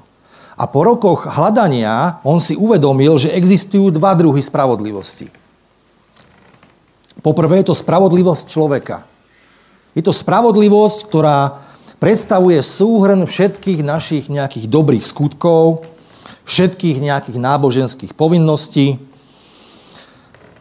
A 0.54 0.70
po 0.70 0.86
rokoch 0.86 1.26
hľadania 1.26 2.22
on 2.22 2.38
si 2.38 2.54
uvedomil, 2.54 3.18
že 3.18 3.34
existujú 3.34 3.90
dva 3.90 4.14
druhy 4.14 4.38
spravodlivosti. 4.38 5.34
Poprvé 7.26 7.66
je 7.66 7.74
to 7.74 7.76
spravodlivosť 7.76 8.46
človeka. 8.46 9.02
Je 9.98 10.06
to 10.06 10.14
spravodlivosť, 10.14 11.10
ktorá 11.10 11.40
predstavuje 12.04 12.60
súhrn 12.60 13.24
všetkých 13.24 13.80
našich 13.80 14.28
nejakých 14.28 14.68
dobrých 14.68 15.08
skutkov, 15.08 15.88
všetkých 16.44 17.00
nejakých 17.00 17.40
náboženských 17.40 18.12
povinností. 18.12 19.00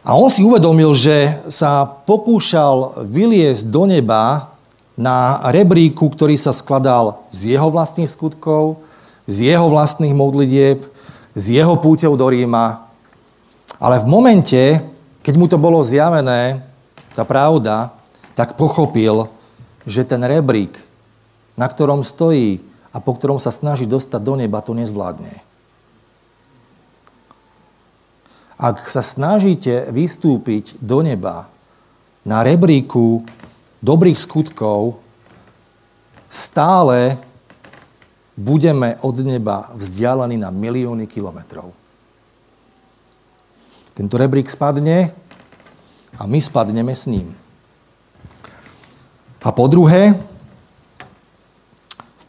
A 0.07 0.15
on 0.15 0.31
si 0.31 0.39
uvedomil, 0.39 0.95
že 0.95 1.43
sa 1.51 1.83
pokúšal 1.83 3.03
vyliesť 3.03 3.67
do 3.67 3.83
neba 3.83 4.55
na 4.95 5.43
rebríku, 5.51 6.07
ktorý 6.07 6.39
sa 6.39 6.55
skladal 6.55 7.19
z 7.27 7.59
jeho 7.59 7.67
vlastných 7.67 8.07
skutkov, 8.07 8.79
z 9.27 9.51
jeho 9.51 9.67
vlastných 9.67 10.15
modlitieb, 10.15 10.79
z 11.35 11.59
jeho 11.59 11.75
púťou 11.75 12.15
do 12.15 12.23
Ríma. 12.23 12.87
Ale 13.83 13.99
v 13.99 14.07
momente, 14.07 14.79
keď 15.19 15.33
mu 15.35 15.51
to 15.51 15.59
bolo 15.59 15.83
zjavené, 15.83 16.63
tá 17.11 17.27
pravda, 17.27 17.91
tak 18.31 18.55
pochopil, 18.55 19.27
že 19.83 20.07
ten 20.07 20.23
rebrík, 20.23 20.92
na 21.53 21.67
ktorom 21.69 22.01
stojí 22.01 22.61
a 22.93 23.01
po 23.01 23.13
ktorom 23.17 23.41
sa 23.41 23.49
snaží 23.49 23.89
dostať 23.89 24.21
do 24.21 24.33
neba, 24.37 24.61
to 24.61 24.77
nezvládne. 24.77 25.33
Ak 28.57 28.85
sa 28.87 29.01
snažíte 29.01 29.89
vystúpiť 29.89 30.77
do 30.79 31.01
neba 31.01 31.49
na 32.23 32.45
rebríku 32.45 33.25
dobrých 33.83 34.15
skutkov, 34.15 35.01
stále 36.29 37.19
budeme 38.33 38.97
od 39.01 39.15
neba 39.21 39.69
vzdialení 39.75 40.37
na 40.39 40.49
milióny 40.49 41.05
kilometrov. 41.05 41.73
Tento 43.93 44.15
rebrík 44.17 44.49
spadne 44.49 45.13
a 46.17 46.23
my 46.25 46.39
spadneme 46.41 46.93
s 46.93 47.05
ním. 47.05 47.29
A 49.43 49.51
po 49.51 49.67
druhé, 49.67 50.17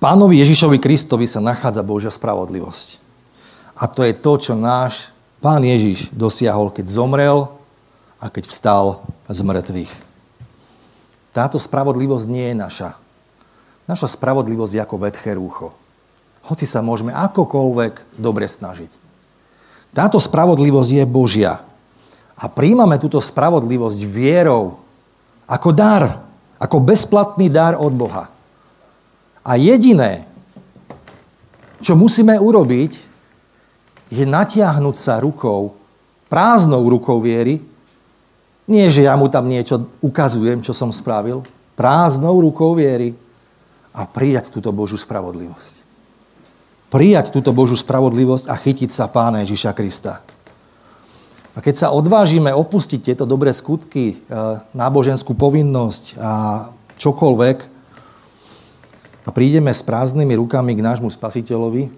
pánovi 0.05 0.45
Ježišovi 0.45 0.77
Kristovi 0.77 1.25
sa 1.25 1.41
nachádza 1.41 1.81
Božia 1.81 2.13
spravodlivosť. 2.13 3.01
A 3.73 3.89
to 3.89 4.05
je 4.05 4.13
to, 4.13 4.33
čo 4.37 4.53
náš 4.53 5.17
pán 5.41 5.65
Ježiš 5.65 6.13
dosiahol, 6.13 6.69
keď 6.69 6.93
zomrel 6.93 7.49
a 8.21 8.29
keď 8.29 8.53
vstal 8.53 9.01
z 9.33 9.41
mŕtvych. 9.41 9.93
Táto 11.33 11.57
spravodlivosť 11.57 12.27
nie 12.29 12.53
je 12.53 12.57
naša. 12.61 12.91
Naša 13.89 14.13
spravodlivosť 14.13 14.73
je 14.77 14.85
ako 14.85 14.97
vetché 15.01 15.33
rúcho 15.33 15.73
hoci 16.45 16.69
sa 16.69 16.85
môžeme 16.85 17.13
akokoľvek 17.13 18.21
dobre 18.21 18.45
snažiť. 18.45 18.93
Táto 19.97 20.21
spravodlivosť 20.21 20.91
je 21.01 21.05
Božia. 21.09 21.65
A 22.35 22.45
príjmame 22.51 23.01
túto 23.01 23.23
spravodlivosť 23.23 24.01
vierou, 24.05 24.83
ako 25.49 25.71
dar, 25.73 26.05
Ako 26.55 26.81
bezplatný 26.81 27.51
dar 27.51 27.77
od 27.77 27.93
Boha. 27.93 28.31
A 29.45 29.61
jediné, 29.61 30.25
čo 31.85 31.93
musíme 31.93 32.33
urobiť, 32.41 32.93
je 34.09 34.25
natiahnuť 34.25 34.97
sa 34.97 35.21
rukou, 35.21 35.77
prázdnou 36.33 36.81
rukou 36.89 37.21
viery. 37.21 37.61
Nie, 38.65 38.89
že 38.89 39.05
ja 39.05 39.13
mu 39.21 39.29
tam 39.29 39.45
niečo 39.45 39.93
ukazujem, 40.01 40.65
čo 40.65 40.73
som 40.73 40.89
spravil. 40.89 41.45
Prázdnou 41.77 42.41
rukou 42.41 42.73
viery 42.73 43.13
a 43.93 44.09
prijať 44.09 44.49
túto 44.49 44.73
Božú 44.73 44.97
spravodlivosť. 44.97 45.85
Prijať 46.89 47.35
túto 47.35 47.53
Božú 47.53 47.77
spravodlivosť 47.77 48.49
a 48.49 48.55
chytiť 48.57 48.89
sa 48.89 49.13
Pána 49.13 49.45
Ježiša 49.45 49.77
Krista. 49.77 50.25
A 51.55 51.63
keď 51.63 51.87
sa 51.87 51.89
odvážime 51.95 52.51
opustiť 52.51 53.13
tieto 53.13 53.29
dobré 53.29 53.55
skutky, 53.55 54.05
e, 54.11 54.17
náboženskú 54.75 55.39
povinnosť 55.39 56.19
a 56.19 56.33
čokoľvek 56.99 57.74
a 59.25 59.29
prídeme 59.33 59.73
s 59.73 59.81
prázdnymi 59.81 60.37
rukami 60.37 60.77
k 60.77 60.85
nášmu 60.85 61.09
spasiteľovi, 61.09 61.89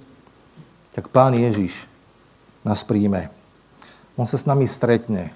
tak 0.94 1.10
Pán 1.10 1.34
Ježiš 1.34 1.90
nás 2.62 2.86
príjme. 2.86 3.28
On 4.16 4.24
sa 4.24 4.38
s 4.38 4.48
nami 4.48 4.64
stretne. 4.64 5.34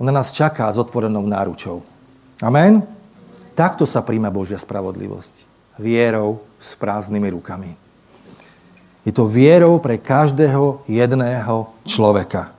On 0.00 0.04
na 0.04 0.12
nás 0.12 0.34
čaká 0.34 0.66
s 0.68 0.80
otvorenou 0.80 1.22
náručou. 1.22 1.84
Amen? 2.42 2.82
Takto 3.56 3.88
sa 3.88 4.04
príjme 4.04 4.28
Božia 4.28 4.60
spravodlivosť 4.60 5.48
vierou 5.80 6.44
s 6.60 6.76
prázdnymi 6.76 7.32
rukami. 7.32 7.72
Je 9.06 9.12
to 9.14 9.28
vierou 9.28 9.78
pre 9.78 9.96
každého 10.00 10.82
jedného 10.90 11.70
človeka. 11.86 12.50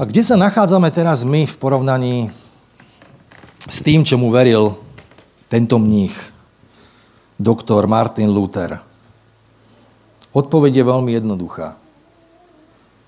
A 0.00 0.02
kde 0.08 0.24
sa 0.24 0.40
nachádzame 0.40 0.88
teraz 0.88 1.20
my 1.26 1.44
v 1.44 1.56
porovnaní 1.60 2.16
s 3.60 3.84
tým, 3.84 4.00
čomu 4.02 4.32
veril 4.32 4.72
tento 5.50 5.82
mních, 5.82 6.14
doktor 7.34 7.90
Martin 7.90 8.30
Luther? 8.30 8.78
Odpoveď 10.30 10.72
je 10.78 10.84
veľmi 10.86 11.10
jednoduchá. 11.18 11.74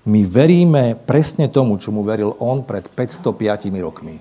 My 0.03 0.27
veríme 0.27 0.99
presne 0.99 1.47
tomu, 1.47 1.79
čomu 1.79 2.03
veril 2.03 2.35
on 2.43 2.67
pred 2.67 2.83
505 2.91 3.71
rokmi. 3.79 4.19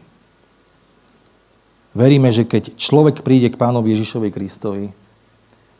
Veríme, 1.99 2.31
že 2.31 2.47
keď 2.47 2.79
človek 2.79 3.27
príde 3.27 3.51
k 3.51 3.59
pánovi 3.59 3.91
Ježišovi 3.91 4.31
Kristovi, 4.31 4.87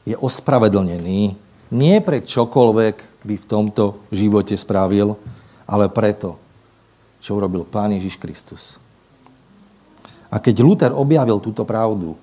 je 0.03 0.19
ospravedlnený 0.19 1.39
nie 1.73 1.97
pre 2.03 2.21
čokoľvek 2.21 3.25
by 3.25 3.35
v 3.39 3.49
tomto 3.49 4.03
živote 4.11 4.59
spravil, 4.59 5.15
ale 5.65 5.87
preto, 5.89 6.37
čo 7.23 7.39
urobil 7.39 7.65
Pán 7.65 7.95
Ježiš 7.95 8.19
Kristus. 8.19 8.77
A 10.29 10.43
keď 10.43 10.61
Luther 10.61 10.93
objavil 10.93 11.41
túto 11.41 11.63
pravdu, 11.63 12.19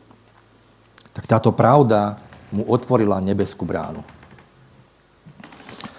tak 1.19 1.27
táto 1.27 1.51
pravda 1.51 2.15
mu 2.47 2.63
otvorila 2.71 3.19
nebeskú 3.19 3.67
bránu. 3.67 3.99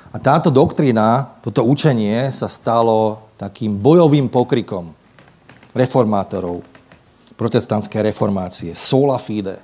A 0.09 0.17
táto 0.17 0.49
doktrína, 0.49 1.37
toto 1.45 1.61
učenie 1.69 2.33
sa 2.33 2.49
stalo 2.49 3.21
takým 3.37 3.77
bojovým 3.77 4.33
pokrikom 4.33 4.97
reformátorov, 5.77 6.65
protestantskej 7.37 8.09
reformácie. 8.09 8.73
Sola 8.73 9.21
fide, 9.21 9.61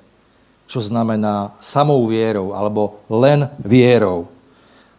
čo 0.69 0.85
znamená 0.85 1.57
samou 1.57 2.05
vierou, 2.05 2.53
alebo 2.53 3.01
len 3.09 3.49
vierou. 3.57 4.29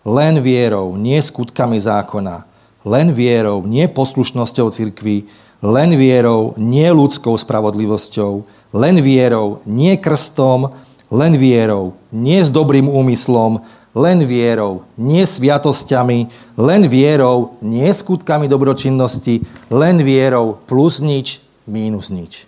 Len 0.01 0.41
vierou, 0.41 0.97
nie 0.97 1.21
skutkami 1.21 1.77
zákona. 1.77 2.49
Len 2.81 3.13
vierou, 3.13 3.61
nie 3.61 3.85
poslušnosťou 3.85 4.73
cirkvi. 4.73 5.29
Len 5.61 5.97
vierou, 5.97 6.53
nie 6.57 6.85
ľudskou 6.89 7.33
spravodlivosťou. 7.33 8.45
Len 8.77 8.95
vierou, 9.01 9.61
nie 9.65 9.97
krstom. 9.97 10.73
Len 11.07 11.33
vierou, 11.39 11.97
nie 12.13 12.43
s 12.43 12.53
dobrým 12.53 12.91
úmyslom. 12.91 13.63
Len 13.97 14.21
vierou, 14.27 14.85
nie 14.99 15.25
sviatosťami. 15.25 16.29
Len 16.59 16.81
vierou, 16.85 17.57
nie 17.65 17.89
skutkami 17.89 18.45
dobročinnosti. 18.45 19.41
Len 19.73 20.05
vierou, 20.05 20.61
plus 20.69 21.01
nič, 21.01 21.41
mínus 21.65 22.13
nič 22.13 22.47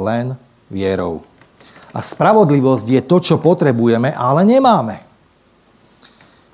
len 0.00 0.38
vierou. 0.70 1.22
A 1.90 1.98
spravodlivosť 1.98 2.86
je 2.86 3.02
to, 3.02 3.16
čo 3.18 3.42
potrebujeme, 3.42 4.14
ale 4.14 4.46
nemáme. 4.46 5.02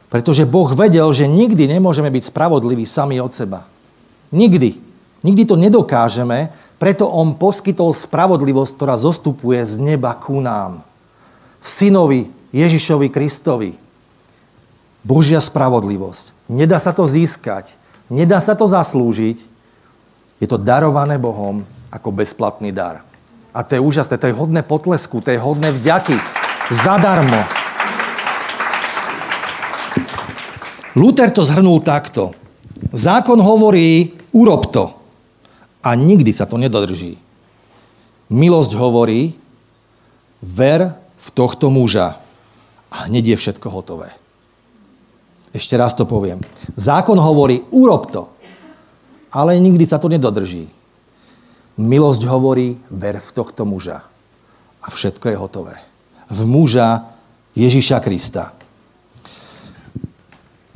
Pretože 0.09 0.49
Boh 0.49 0.71
vedel, 0.73 1.05
že 1.13 1.29
nikdy 1.29 1.69
nemôžeme 1.77 2.09
byť 2.09 2.33
spravodliví 2.33 2.89
sami 2.89 3.21
od 3.21 3.35
seba. 3.37 3.69
Nikdy. 4.33 4.86
Nikdy 5.25 5.43
to 5.49 5.57
nedokážeme, 5.57 6.53
preto 6.77 7.09
On 7.09 7.33
poskytol 7.33 7.97
spravodlivosť, 7.97 8.73
ktorá 8.77 8.95
zostupuje 9.01 9.65
z 9.65 9.81
neba 9.81 10.13
ku 10.13 10.45
nám. 10.45 10.85
V 11.61 11.67
synovi 11.67 12.21
Ježišovi 12.53 13.09
Kristovi. 13.09 13.73
Božia 15.07 15.39
spravodlivosť. 15.39 16.51
Nedá 16.51 16.83
sa 16.83 16.91
to 16.91 17.07
získať. 17.07 17.79
Nedá 18.11 18.43
sa 18.43 18.59
to 18.59 18.67
zaslúžiť. 18.67 19.39
Je 20.43 20.47
to 20.47 20.61
darované 20.61 21.17
Bohom 21.17 21.65
ako 21.89 22.13
bezplatný 22.13 22.75
dar. 22.75 23.07
A 23.57 23.65
to 23.65 23.79
je 23.79 23.81
úžasné, 23.81 24.21
to 24.21 24.29
je 24.29 24.37
hodné 24.37 24.61
potlesku, 24.61 25.25
to 25.25 25.33
je 25.33 25.41
hodné 25.41 25.73
vďaky. 25.73 26.17
Zadarmo. 26.69 27.41
Luther 30.97 31.29
to 31.33 31.45
zhrnul 31.45 31.81
takto. 31.81 32.33
Zákon 32.93 33.41
hovorí, 33.41 34.13
urob 34.33 34.73
to. 34.73 34.96
A 35.87 35.95
nikdy 35.95 36.35
sa 36.35 36.51
to 36.51 36.59
nedodrží. 36.59 37.15
Milosť 38.27 38.75
hovorí, 38.75 39.39
ver 40.43 40.99
v 40.99 41.29
tohto 41.31 41.71
muža. 41.71 42.19
A 42.91 43.07
hneď 43.07 43.35
je 43.35 43.37
všetko 43.39 43.71
hotové. 43.71 44.11
Ešte 45.55 45.79
raz 45.79 45.95
to 45.95 46.03
poviem. 46.03 46.43
Zákon 46.75 47.15
hovorí, 47.23 47.63
urob 47.71 48.11
to. 48.11 48.27
Ale 49.31 49.55
nikdy 49.63 49.87
sa 49.87 50.03
to 50.03 50.11
nedodrží. 50.11 50.67
Milosť 51.79 52.27
hovorí, 52.27 52.83
ver 52.91 53.23
v 53.23 53.31
tohto 53.31 53.63
muža. 53.63 54.03
A 54.83 54.91
všetko 54.91 55.31
je 55.31 55.37
hotové. 55.39 55.75
V 56.27 56.43
muža 56.51 57.15
Ježiša 57.55 58.03
Krista. 58.03 58.59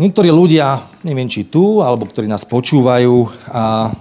Niektorí 0.00 0.30
ľudia, 0.32 0.80
neviem 1.04 1.28
či 1.28 1.50
tu, 1.50 1.84
alebo 1.84 2.08
ktorí 2.08 2.24
nás 2.24 2.46
počúvajú, 2.48 3.28
a 3.52 3.92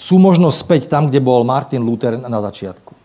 sú 0.00 0.16
možno 0.16 0.48
späť 0.48 0.88
tam, 0.88 1.12
kde 1.12 1.20
bol 1.20 1.44
Martin 1.44 1.84
Luther 1.84 2.16
na 2.16 2.40
začiatku. 2.40 2.96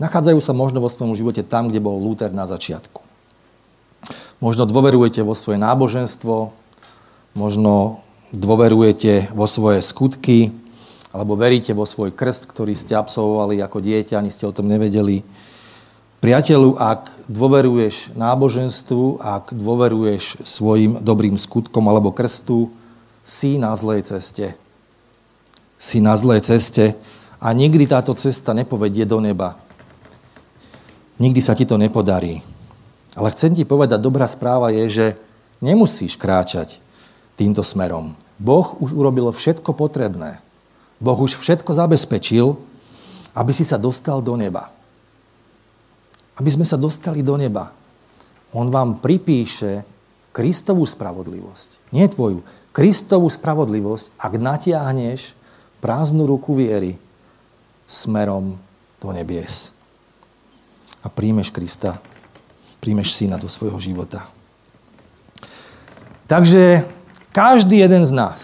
Nachádzajú 0.00 0.40
sa 0.40 0.56
možno 0.56 0.80
vo 0.80 0.88
svojom 0.88 1.12
živote 1.12 1.44
tam, 1.44 1.68
kde 1.68 1.84
bol 1.84 2.00
Luther 2.00 2.32
na 2.32 2.48
začiatku. 2.48 3.04
Možno 4.40 4.64
dôverujete 4.64 5.20
vo 5.20 5.36
svoje 5.36 5.60
náboženstvo, 5.60 6.56
možno 7.36 8.00
dôverujete 8.32 9.28
vo 9.36 9.44
svoje 9.44 9.84
skutky, 9.84 10.56
alebo 11.12 11.36
veríte 11.36 11.76
vo 11.76 11.84
svoj 11.84 12.16
krst, 12.16 12.48
ktorý 12.48 12.72
ste 12.72 12.96
absolvovali 12.96 13.60
ako 13.60 13.84
dieťa, 13.84 14.16
ani 14.16 14.32
ste 14.32 14.48
o 14.48 14.56
tom 14.56 14.64
nevedeli. 14.64 15.20
Priateľu, 16.24 16.80
ak 16.80 17.28
dôveruješ 17.28 18.16
náboženstvu, 18.16 19.20
ak 19.20 19.52
dôveruješ 19.52 20.40
svojim 20.40 21.04
dobrým 21.04 21.36
skutkom 21.36 21.84
alebo 21.84 22.16
krstu, 22.16 22.72
si 23.20 23.60
na 23.60 23.76
zlej 23.76 24.08
ceste. 24.08 24.56
Si 25.80 25.96
na 26.04 26.12
zlej 26.12 26.44
ceste 26.44 26.92
a 27.40 27.56
nikdy 27.56 27.88
táto 27.88 28.12
cesta 28.12 28.52
nepovedie 28.52 29.08
do 29.08 29.16
neba. 29.16 29.56
Nikdy 31.16 31.40
sa 31.40 31.56
ti 31.56 31.64
to 31.64 31.80
nepodarí. 31.80 32.44
Ale 33.16 33.32
chcem 33.32 33.56
ti 33.56 33.64
povedať, 33.64 33.96
dobrá 33.96 34.28
správa 34.28 34.68
je, 34.70 34.84
že 34.92 35.06
nemusíš 35.64 36.20
kráčať 36.20 36.78
týmto 37.40 37.64
smerom. 37.64 38.12
Boh 38.36 38.76
už 38.76 38.92
urobil 38.92 39.32
všetko 39.32 39.72
potrebné. 39.72 40.44
Boh 41.00 41.16
už 41.16 41.40
všetko 41.40 41.72
zabezpečil, 41.72 42.60
aby 43.32 43.52
si 43.56 43.64
sa 43.64 43.80
dostal 43.80 44.20
do 44.20 44.36
neba. 44.36 44.68
Aby 46.36 46.60
sme 46.60 46.68
sa 46.68 46.76
dostali 46.76 47.24
do 47.24 47.40
neba. 47.40 47.72
On 48.52 48.68
vám 48.68 49.00
pripíše 49.00 49.84
Kristovú 50.30 50.84
spravodlivosť. 50.84 51.92
Nie 51.96 52.06
tvoju. 52.12 52.44
Kristovú 52.70 53.26
spravodlivosť, 53.32 54.14
ak 54.20 54.32
natiahneš 54.38 55.39
prázdnu 55.80 56.28
ruku 56.28 56.54
viery 56.54 57.00
smerom 57.88 58.54
do 59.00 59.08
nebies. 59.10 59.72
A 61.00 61.08
príjmeš 61.08 61.48
Krista, 61.48 61.98
príjmeš 62.78 63.16
syna 63.16 63.40
do 63.40 63.48
svojho 63.48 63.80
života. 63.80 64.28
Takže 66.28 66.86
každý 67.32 67.82
jeden 67.82 68.06
z 68.06 68.12
nás, 68.12 68.38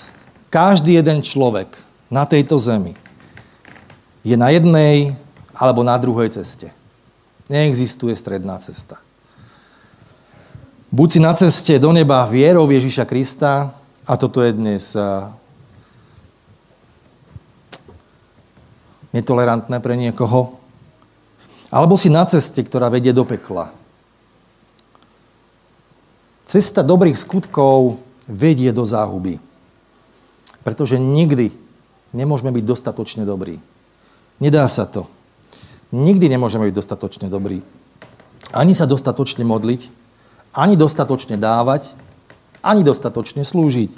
každý 0.51 0.99
jeden 0.99 1.21
človek 1.23 1.77
na 2.11 2.25
tejto 2.25 2.59
zemi 2.59 2.97
je 4.27 4.35
na 4.35 4.51
jednej 4.51 5.15
alebo 5.55 5.87
na 5.87 5.95
druhej 6.01 6.33
ceste. 6.35 6.73
Neexistuje 7.47 8.17
stredná 8.17 8.59
cesta. 8.59 8.99
Buď 10.91 11.09
si 11.13 11.21
na 11.23 11.31
ceste 11.37 11.79
do 11.79 11.93
neba 11.93 12.27
vierou 12.27 12.67
Ježiša 12.67 13.07
Krista, 13.07 13.71
a 14.07 14.15
toto 14.15 14.39
je 14.39 14.55
dnes 14.55 14.95
netolerantné 19.17 19.81
pre 19.81 19.97
niekoho. 19.97 20.61
Alebo 21.73 21.97
si 21.97 22.13
na 22.13 22.29
ceste, 22.29 22.61
ktorá 22.61 22.93
vedie 22.93 23.17
do 23.17 23.25
pekla. 23.25 23.73
Cesta 26.47 26.85
dobrých 26.85 27.19
skutkov 27.19 27.99
vedie 28.31 28.71
do 28.71 28.87
záhuby. 28.87 29.43
Pretože 30.63 31.01
nikdy 31.01 31.51
nemôžeme 32.15 32.55
byť 32.55 32.65
dostatočne 32.65 33.25
dobrí. 33.27 33.59
Nedá 34.39 34.63
sa 34.71 34.87
to. 34.87 35.11
Nikdy 35.91 36.31
nemôžeme 36.31 36.71
byť 36.71 36.75
dostatočne 36.77 37.27
dobrí. 37.27 37.65
Ani 38.55 38.79
sa 38.79 38.87
dostatočne 38.87 39.43
modliť, 39.43 39.91
ani 40.55 40.79
dostatočne 40.79 41.35
dávať, 41.35 41.99
ani 42.63 42.87
dostatočne 42.87 43.43
slúžiť. 43.43 43.91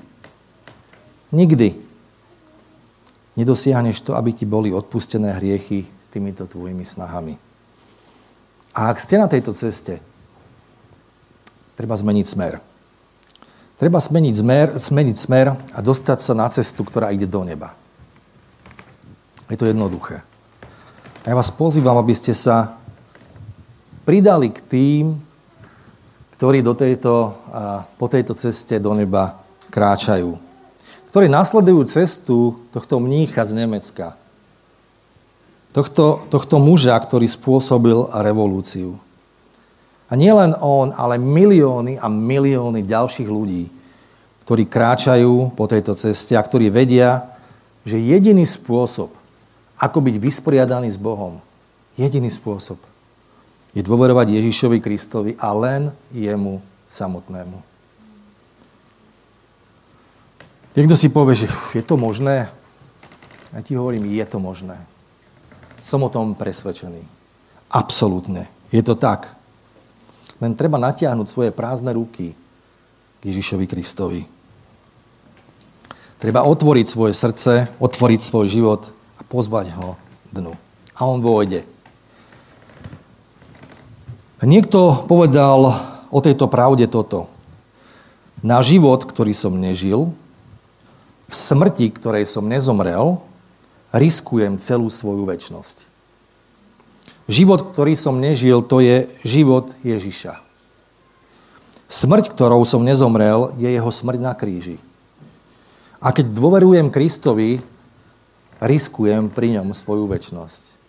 Nikdy 1.33 1.88
nedosiahneš 3.39 4.03
to, 4.03 4.19
aby 4.19 4.35
ti 4.35 4.43
boli 4.43 4.75
odpustené 4.75 5.39
hriechy 5.39 5.87
týmito 6.11 6.51
tvojimi 6.51 6.83
snahami. 6.83 7.39
A 8.75 8.91
ak 8.91 8.99
ste 8.99 9.15
na 9.15 9.31
tejto 9.31 9.55
ceste, 9.55 10.03
treba 11.79 11.95
zmeniť 11.95 12.27
smer. 12.27 12.59
Treba 13.79 14.03
zmeniť 14.03 14.35
smer, 14.35 14.67
zmeniť 14.75 15.17
smer 15.17 15.47
a 15.55 15.79
dostať 15.79 16.19
sa 16.19 16.35
na 16.35 16.51
cestu, 16.51 16.83
ktorá 16.83 17.15
ide 17.15 17.31
do 17.31 17.47
neba. 17.47 17.79
Je 19.47 19.55
to 19.55 19.71
jednoduché. 19.71 20.27
A 21.23 21.27
ja 21.31 21.39
vás 21.39 21.55
pozývam, 21.55 21.95
aby 21.95 22.13
ste 22.19 22.35
sa 22.35 22.75
pridali 24.03 24.51
k 24.51 24.59
tým, 24.67 25.05
ktorí 26.35 26.63
do 26.63 26.75
tejto, 26.75 27.35
po 27.99 28.07
tejto 28.11 28.35
ceste 28.35 28.83
do 28.83 28.95
neba 28.99 29.39
kráčajú. 29.71 30.48
Ktorí 31.09 31.27
nasledujú 31.33 31.89
cestu 31.89 32.61
tohto 32.69 33.01
mnícha 33.01 33.45
z 33.49 33.57
Nemecka. 33.57 34.17
Tohto, 35.73 36.29
tohto 36.29 36.57
muža, 36.61 36.97
ktorý 36.97 37.25
spôsobil 37.25 38.09
revolúciu. 38.13 39.01
A 40.09 40.17
nie 40.17 40.33
len 40.33 40.57
on, 40.61 40.93
ale 40.97 41.21
milióny 41.21 42.01
a 42.01 42.09
milióny 42.09 42.85
ďalších 42.85 43.29
ľudí, 43.29 43.69
ktorí 44.49 44.65
kráčajú 44.65 45.53
po 45.53 45.69
tejto 45.69 45.93
ceste 45.93 46.33
a 46.33 46.45
ktorí 46.45 46.73
vedia, 46.73 47.37
že 47.85 48.01
jediný 48.01 48.45
spôsob, 48.49 49.13
ako 49.77 49.99
byť 50.01 50.17
vysporiadaný 50.17 50.89
s 50.89 50.97
Bohom, 51.01 51.41
jediný 51.97 52.33
spôsob 52.33 52.81
je 53.77 53.85
dôverovať 53.85 54.41
Ježišovi 54.41 54.79
Kristovi 54.81 55.33
a 55.37 55.53
len 55.53 55.93
jemu 56.11 56.65
samotnému. 56.89 57.78
Niekto 60.79 60.95
si 60.95 61.11
povie, 61.11 61.35
že 61.35 61.51
je 61.75 61.83
to 61.83 61.99
možné? 61.99 62.47
Ja 63.51 63.61
ti 63.67 63.75
hovorím, 63.75 64.15
je 64.15 64.23
to 64.23 64.39
možné. 64.39 64.79
Som 65.83 66.07
o 66.07 66.13
tom 66.13 66.39
presvedčený. 66.39 67.03
Absolútne. 67.75 68.47
Je 68.71 68.79
to 68.87 68.95
tak. 68.95 69.35
Len 70.39 70.55
treba 70.55 70.79
natiahnuť 70.79 71.27
svoje 71.27 71.51
prázdne 71.51 71.91
ruky 71.91 72.31
k 73.19 73.23
Ježišovi 73.27 73.67
Kristovi. 73.67 74.23
Treba 76.23 76.47
otvoriť 76.47 76.87
svoje 76.87 77.11
srdce, 77.11 77.75
otvoriť 77.83 78.21
svoj 78.23 78.47
život 78.47 78.83
a 79.19 79.27
pozvať 79.27 79.75
ho 79.75 79.99
dnu. 80.31 80.55
A 80.95 81.01
on 81.11 81.19
vôjde. 81.19 81.67
Niekto 84.47 85.11
povedal 85.11 85.75
o 86.07 86.19
tejto 86.23 86.47
pravde 86.47 86.87
toto. 86.87 87.27
Na 88.47 88.63
život, 88.63 89.03
ktorý 89.03 89.35
som 89.35 89.59
nežil, 89.59 90.15
v 91.29 91.35
smrti, 91.37 91.93
ktorej 91.93 92.25
som 92.25 92.49
nezomrel, 92.49 93.21
riskujem 93.93 94.57
celú 94.57 94.89
svoju 94.89 95.29
väčnosť. 95.29 95.85
Život, 97.29 97.77
ktorý 97.77 97.93
som 97.93 98.17
nežil, 98.17 98.65
to 98.65 98.81
je 98.81 99.05
život 99.21 99.77
Ježiša. 99.85 100.41
Smrť, 101.89 102.33
ktorou 102.33 102.65
som 102.65 102.81
nezomrel, 102.81 103.53
je 103.61 103.69
jeho 103.69 103.93
smrť 103.93 104.21
na 104.25 104.33
kríži. 104.33 104.81
A 106.01 106.13
keď 106.17 106.33
dôverujem 106.33 106.89
Kristovi, 106.89 107.61
riskujem 108.61 109.29
pri 109.29 109.61
ňom 109.61 109.77
svoju 109.77 110.09
väčnosť. 110.09 110.81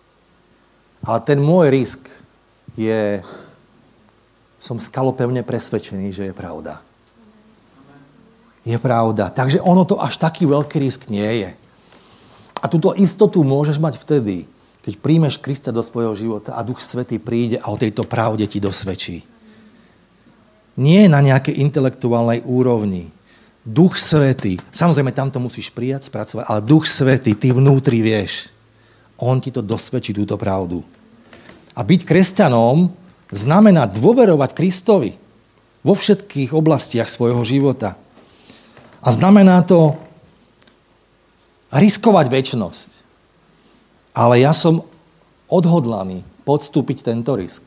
Ale 1.04 1.18
ten 1.24 1.40
môj 1.40 1.68
risk 1.72 2.08
je, 2.76 3.20
som 4.60 4.80
skalopevne 4.80 5.44
presvedčený, 5.44 6.12
že 6.12 6.24
je 6.30 6.34
pravda. 6.36 6.80
Je 8.70 8.78
pravda. 8.78 9.34
Takže 9.34 9.58
ono 9.58 9.82
to 9.82 9.98
až 9.98 10.14
taký 10.14 10.46
veľký 10.46 10.78
risk 10.78 11.10
nie 11.10 11.26
je. 11.42 11.50
A 12.62 12.70
túto 12.70 12.94
istotu 12.94 13.42
môžeš 13.42 13.82
mať 13.82 13.98
vtedy, 13.98 14.46
keď 14.86 14.94
príjmeš 15.02 15.42
Krista 15.42 15.74
do 15.74 15.82
svojho 15.82 16.14
života 16.14 16.54
a 16.54 16.62
Duch 16.62 16.78
Svetý 16.78 17.18
príde 17.18 17.58
a 17.58 17.66
o 17.72 17.80
tejto 17.80 18.06
pravde 18.06 18.46
ti 18.46 18.62
dosvedčí. 18.62 19.26
Nie 20.78 21.10
na 21.10 21.18
nejakej 21.18 21.58
intelektuálnej 21.66 22.46
úrovni. 22.46 23.10
Duch 23.66 23.98
Svetý, 23.98 24.56
samozrejme 24.70 25.10
tam 25.10 25.28
to 25.34 25.42
musíš 25.42 25.68
prijať, 25.74 26.08
spracovať, 26.08 26.46
ale 26.46 26.64
Duch 26.64 26.86
Svetý, 26.86 27.34
ty 27.34 27.50
vnútri 27.50 28.00
vieš. 28.00 28.54
On 29.20 29.36
ti 29.36 29.52
to 29.52 29.60
dosvedčí, 29.60 30.16
túto 30.16 30.38
pravdu. 30.40 30.80
A 31.76 31.84
byť 31.84 32.00
kresťanom 32.08 32.88
znamená 33.28 33.84
dôverovať 33.84 34.50
Kristovi 34.56 35.12
vo 35.84 35.92
všetkých 35.96 36.56
oblastiach 36.56 37.08
svojho 37.08 37.40
života. 37.44 38.00
A 39.00 39.08
znamená 39.12 39.64
to 39.64 39.96
riskovať 41.72 42.26
väčnosť. 42.28 42.88
Ale 44.12 44.42
ja 44.42 44.50
som 44.50 44.82
odhodlaný 45.46 46.26
podstúpiť 46.42 47.06
tento 47.06 47.38
risk 47.38 47.64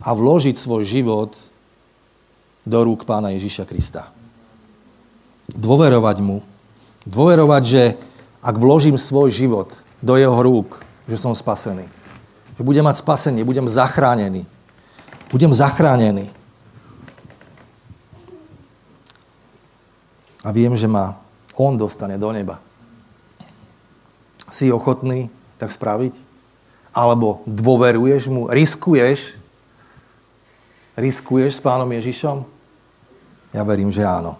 a 0.00 0.14
vložiť 0.14 0.54
svoj 0.54 0.86
život 0.86 1.34
do 2.66 2.78
rúk 2.82 3.06
pána 3.06 3.34
Ježíša 3.34 3.66
Krista. 3.66 4.10
Dôverovať 5.50 6.18
mu. 6.22 6.42
Dôverovať, 7.06 7.62
že 7.62 7.82
ak 8.42 8.54
vložím 8.58 8.98
svoj 8.98 9.30
život 9.30 9.74
do 10.02 10.18
jeho 10.18 10.38
rúk, 10.42 10.82
že 11.06 11.18
som 11.18 11.34
spasený. 11.34 11.86
Že 12.58 12.62
budem 12.66 12.84
mať 12.86 13.02
spasenie, 13.02 13.46
budem 13.46 13.70
zachránený. 13.70 14.46
Budem 15.30 15.50
zachránený. 15.54 16.30
A 20.46 20.54
viem, 20.54 20.70
že 20.78 20.86
ma 20.86 21.18
on 21.58 21.74
dostane 21.74 22.14
do 22.14 22.30
neba. 22.30 22.62
Si 24.46 24.70
ochotný 24.70 25.26
tak 25.58 25.74
spraviť? 25.74 26.14
Alebo 26.94 27.42
dôveruješ 27.50 28.30
mu, 28.30 28.46
riskuješ, 28.46 29.34
riskuješ 30.94 31.58
s 31.58 31.64
pánom 31.64 31.90
Ježišom? 31.90 32.46
Ja 33.50 33.66
verím, 33.66 33.90
že 33.90 34.06
áno. 34.06 34.38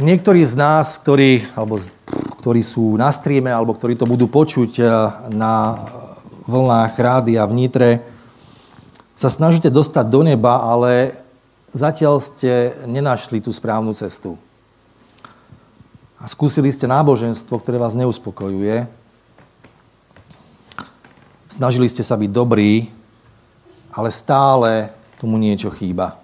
Niektorí 0.00 0.44
z 0.44 0.56
nás, 0.56 1.00
ktorí, 1.00 1.44
alebo, 1.56 1.76
ktorí 2.40 2.64
sú 2.64 2.96
na 2.96 3.12
streame, 3.12 3.52
alebo 3.52 3.76
ktorí 3.76 3.96
to 3.96 4.08
budú 4.08 4.28
počuť 4.28 4.72
eh, 4.80 4.88
na 5.32 5.76
vlnách 6.44 6.92
rády 6.96 7.36
a 7.36 7.44
vnitre, 7.44 8.04
sa 9.12 9.28
snažíte 9.28 9.68
dostať 9.68 10.08
do 10.08 10.24
neba, 10.24 10.64
ale 10.64 11.19
zatiaľ 11.74 12.18
ste 12.22 12.74
nenašli 12.86 13.38
tú 13.42 13.54
správnu 13.54 13.94
cestu 13.94 14.38
a 16.20 16.28
skúsili 16.28 16.68
ste 16.68 16.84
náboženstvo, 16.84 17.56
ktoré 17.56 17.80
vás 17.80 17.96
neuspokojuje. 17.96 18.84
Snažili 21.48 21.88
ste 21.88 22.04
sa 22.04 22.20
byť 22.20 22.30
dobrí, 22.30 22.92
ale 23.90 24.12
stále 24.12 24.92
tomu 25.16 25.40
niečo 25.40 25.72
chýba. 25.72 26.20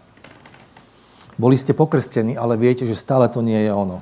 Boli 1.37 1.57
ste 1.57 1.77
pokrstení, 1.77 2.37
ale 2.37 2.61
viete, 2.61 2.85
že 2.89 2.97
stále 2.97 3.29
to 3.29 3.41
nie 3.41 3.57
je 3.57 3.73
ono. 3.73 4.01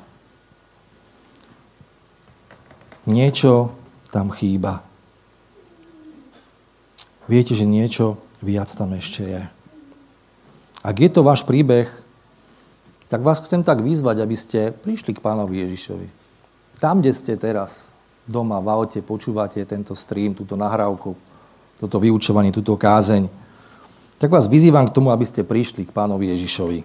Niečo 3.06 3.74
tam 4.10 4.30
chýba. 4.30 4.82
Viete, 7.26 7.54
že 7.54 7.66
niečo 7.66 8.22
viac 8.38 8.70
tam 8.70 8.94
ešte 8.94 9.22
je. 9.26 9.42
Ak 10.84 11.00
je 11.00 11.08
to 11.08 11.24
váš 11.24 11.48
príbeh, 11.48 11.88
tak 13.08 13.24
vás 13.24 13.40
chcem 13.40 13.64
tak 13.64 13.80
vyzvať, 13.80 14.20
aby 14.20 14.36
ste 14.36 14.68
prišli 14.68 15.16
k 15.16 15.24
pánovi 15.24 15.64
Ježišovi. 15.64 16.06
Tam, 16.76 17.00
kde 17.00 17.16
ste 17.16 17.40
teraz, 17.40 17.88
doma, 18.28 18.60
v 18.60 18.68
aute, 18.68 19.00
počúvate 19.00 19.64
tento 19.64 19.96
stream, 19.96 20.36
túto 20.36 20.60
nahrávku, 20.60 21.16
toto 21.80 21.96
vyučovanie, 21.96 22.52
túto 22.52 22.76
kázeň, 22.76 23.32
tak 24.20 24.28
vás 24.28 24.44
vyzývam 24.44 24.84
k 24.84 24.94
tomu, 24.94 25.08
aby 25.08 25.24
ste 25.24 25.40
prišli 25.40 25.88
k 25.88 25.94
pánovi 25.96 26.36
Ježišovi. 26.36 26.80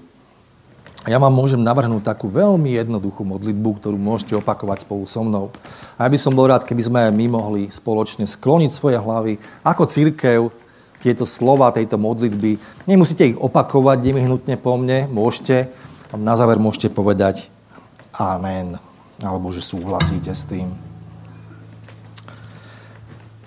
A 1.07 1.15
ja 1.15 1.19
vám 1.19 1.31
môžem 1.31 1.59
navrhnúť 1.59 2.03
takú 2.11 2.27
veľmi 2.27 2.75
jednoduchú 2.75 3.23
modlitbu, 3.23 3.69
ktorú 3.79 3.95
môžete 3.95 4.35
opakovať 4.35 4.83
spolu 4.83 5.07
so 5.07 5.23
mnou. 5.23 5.47
A 5.95 6.07
ja 6.07 6.09
by 6.11 6.19
som 6.19 6.35
bol 6.35 6.47
rád, 6.47 6.67
keby 6.67 6.87
sme 6.87 7.01
my 7.11 7.25
mohli 7.31 7.61
spoločne 7.71 8.27
skloniť 8.27 8.71
svoje 8.71 8.99
hlavy 8.99 9.39
ako 9.63 9.83
církev, 9.87 10.51
tieto 10.99 11.23
slova 11.23 11.71
tejto 11.71 11.95
modlitby. 11.95 12.59
Nemusíte 12.85 13.33
ich 13.33 13.37
opakovať 13.39 14.03
nevyhnutne 14.03 14.55
po 14.59 14.75
mne, 14.75 15.07
môžete, 15.07 15.71
na 16.13 16.35
záver 16.35 16.59
môžete 16.59 16.91
povedať 16.91 17.47
Amen. 18.15 18.75
alebo 19.23 19.51
že 19.53 19.63
súhlasíte 19.63 20.31
s 20.35 20.43
tým. 20.47 20.67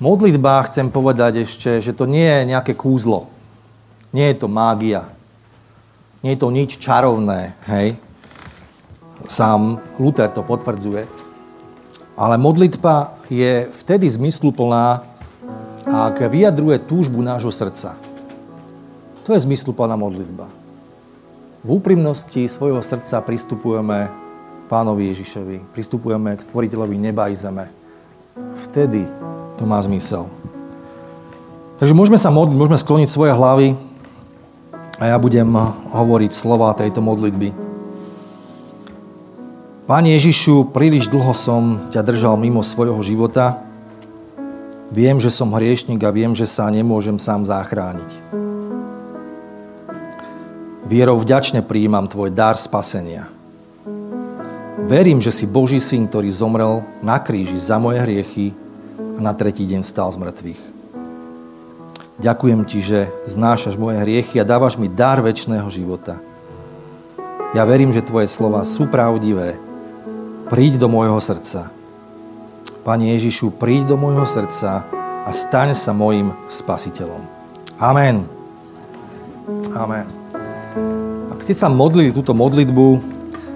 Modlitba, 0.03 0.67
chcem 0.67 0.91
povedať 0.91 1.47
ešte, 1.47 1.79
že 1.79 1.95
to 1.95 2.11
nie 2.11 2.27
je 2.27 2.51
nejaké 2.51 2.75
kúzlo. 2.75 3.31
Nie 4.11 4.35
je 4.35 4.43
to 4.43 4.49
mágia. 4.51 5.07
Nie 6.27 6.35
je 6.35 6.43
to 6.43 6.51
nič 6.51 6.75
čarovné, 6.83 7.55
hej. 7.71 7.95
Sám 9.31 9.79
Luther 10.03 10.27
to 10.35 10.43
potvrdzuje. 10.43 11.07
Ale 12.19 12.35
modlitba 12.35 13.15
je 13.31 13.71
vtedy 13.71 14.11
zmysluplná, 14.11 15.07
ak 15.87 16.23
vyjadruje 16.31 16.79
túžbu 16.87 17.23
nášho 17.23 17.51
srdca. 17.51 17.99
To 19.23 19.35
je 19.35 19.43
zmysluplná 19.43 19.95
modlitba. 19.95 20.51
V 21.63 21.79
úprimnosti 21.79 22.51
svojho 22.51 22.83
srdca 22.83 23.23
pristupujeme 23.23 24.11
pánovi 24.67 25.15
Ježišovi, 25.15 25.71
pristupujeme 25.71 26.35
k 26.35 26.43
stvoriteľovi 26.43 26.97
neba 26.99 27.31
i 27.31 27.39
zeme. 27.39 27.71
Vtedy 28.67 29.07
to 29.61 29.63
má 29.63 29.79
zmysel. 29.79 30.27
Takže 31.79 31.95
môžeme 31.95 32.19
sa 32.19 32.35
modliť, 32.35 32.57
môžeme 32.59 32.79
skloniť 32.79 33.09
svoje 33.11 33.35
hlavy 33.35 33.79
a 34.99 35.03
ja 35.11 35.17
budem 35.19 35.51
hovoriť 35.95 36.31
slova 36.35 36.75
tejto 36.79 37.03
modlitby. 37.03 37.55
Pane 39.87 40.15
Ježišu, 40.15 40.71
príliš 40.71 41.11
dlho 41.11 41.35
som 41.35 41.91
ťa 41.91 42.07
držal 42.07 42.39
mimo 42.39 42.63
svojho 42.63 42.99
života. 43.03 43.59
Viem, 44.93 45.17
že 45.17 45.33
som 45.33 45.57
hriešnik 45.57 46.05
a 46.05 46.13
viem, 46.13 46.37
že 46.37 46.45
sa 46.45 46.69
nemôžem 46.69 47.17
sám 47.17 47.49
zachrániť. 47.49 48.13
Vierou 50.85 51.17
vďačne 51.17 51.65
prijímam 51.65 52.05
tvoj 52.05 52.29
dar 52.29 52.61
spasenia. 52.61 53.25
Verím, 54.85 55.25
že 55.25 55.33
si 55.33 55.49
Boží 55.49 55.81
syn, 55.81 56.05
ktorý 56.05 56.29
zomrel 56.29 56.85
na 57.01 57.17
kríži 57.17 57.57
za 57.57 57.81
moje 57.81 58.05
hriechy 58.05 58.53
a 59.17 59.21
na 59.25 59.33
tretí 59.33 59.65
deň 59.65 59.81
stal 59.81 60.13
z 60.13 60.21
mŕtvych. 60.21 60.63
Ďakujem 62.21 62.61
ti, 62.69 62.85
že 62.85 63.09
znášaš 63.25 63.81
moje 63.81 63.97
hriechy 63.97 64.37
a 64.37 64.45
dávaš 64.45 64.77
mi 64.77 64.93
dar 64.93 65.25
väčšného 65.25 65.73
života. 65.73 66.21
Ja 67.57 67.65
verím, 67.65 67.97
že 67.97 68.05
tvoje 68.05 68.29
slova 68.29 68.61
sú 68.69 68.93
pravdivé. 68.93 69.57
Príď 70.53 70.77
do 70.77 70.93
môjho 70.93 71.17
srdca. 71.17 71.73
Pane 72.83 73.15
Ježišu, 73.15 73.55
príď 73.63 73.95
do 73.95 73.97
môjho 73.97 74.27
srdca 74.27 74.83
a 75.23 75.31
staň 75.31 75.71
sa 75.71 75.95
mojim 75.95 76.35
spasiteľom. 76.51 77.23
Amen. 77.79 78.27
Amen. 79.79 80.07
Ak 81.31 81.47
si 81.47 81.55
sa 81.55 81.71
modlili 81.71 82.11
túto 82.11 82.35
modlitbu, 82.35 82.99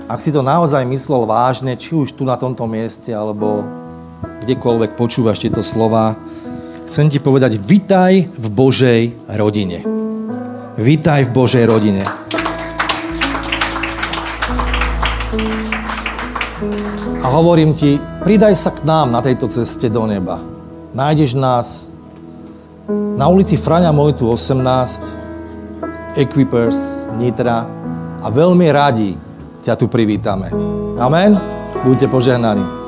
ak 0.07 0.23
si 0.23 0.31
to 0.31 0.47
naozaj 0.47 0.87
myslel 0.87 1.27
vážne, 1.27 1.75
či 1.75 1.99
už 1.99 2.15
tu 2.15 2.23
na 2.23 2.39
tomto 2.39 2.71
mieste, 2.71 3.11
alebo 3.11 3.67
kdekoľvek 4.47 4.95
počúvaš 4.95 5.43
tieto 5.43 5.59
slova, 5.59 6.15
chcem 6.87 7.11
ti 7.11 7.19
povedať, 7.19 7.59
vitaj 7.59 8.31
v 8.31 8.47
Božej 8.47 9.03
rodine. 9.35 9.83
Vitaj 10.79 11.27
v 11.27 11.31
Božej 11.35 11.67
rodine. 11.67 12.07
A 17.27 17.35
hovorím 17.35 17.75
ti, 17.75 17.99
pridaj 18.23 18.55
sa 18.55 18.71
k 18.71 18.87
nám 18.87 19.11
na 19.11 19.19
tejto 19.19 19.51
ceste 19.51 19.91
do 19.91 20.07
neba. 20.07 20.39
Nájdeš 20.95 21.35
nás 21.35 21.91
na 23.19 23.27
ulici 23.27 23.59
Frania 23.59 23.91
Mojtu 23.91 24.31
18, 24.31 26.15
Equipers, 26.15 27.11
Nitra 27.19 27.67
a 28.23 28.27
veľmi 28.31 28.71
radi 28.71 29.19
ťa 29.59 29.75
tu 29.75 29.91
privítame. 29.91 30.55
Amen? 31.03 31.35
Buďte 31.83 32.07
požehnaní. 32.07 32.86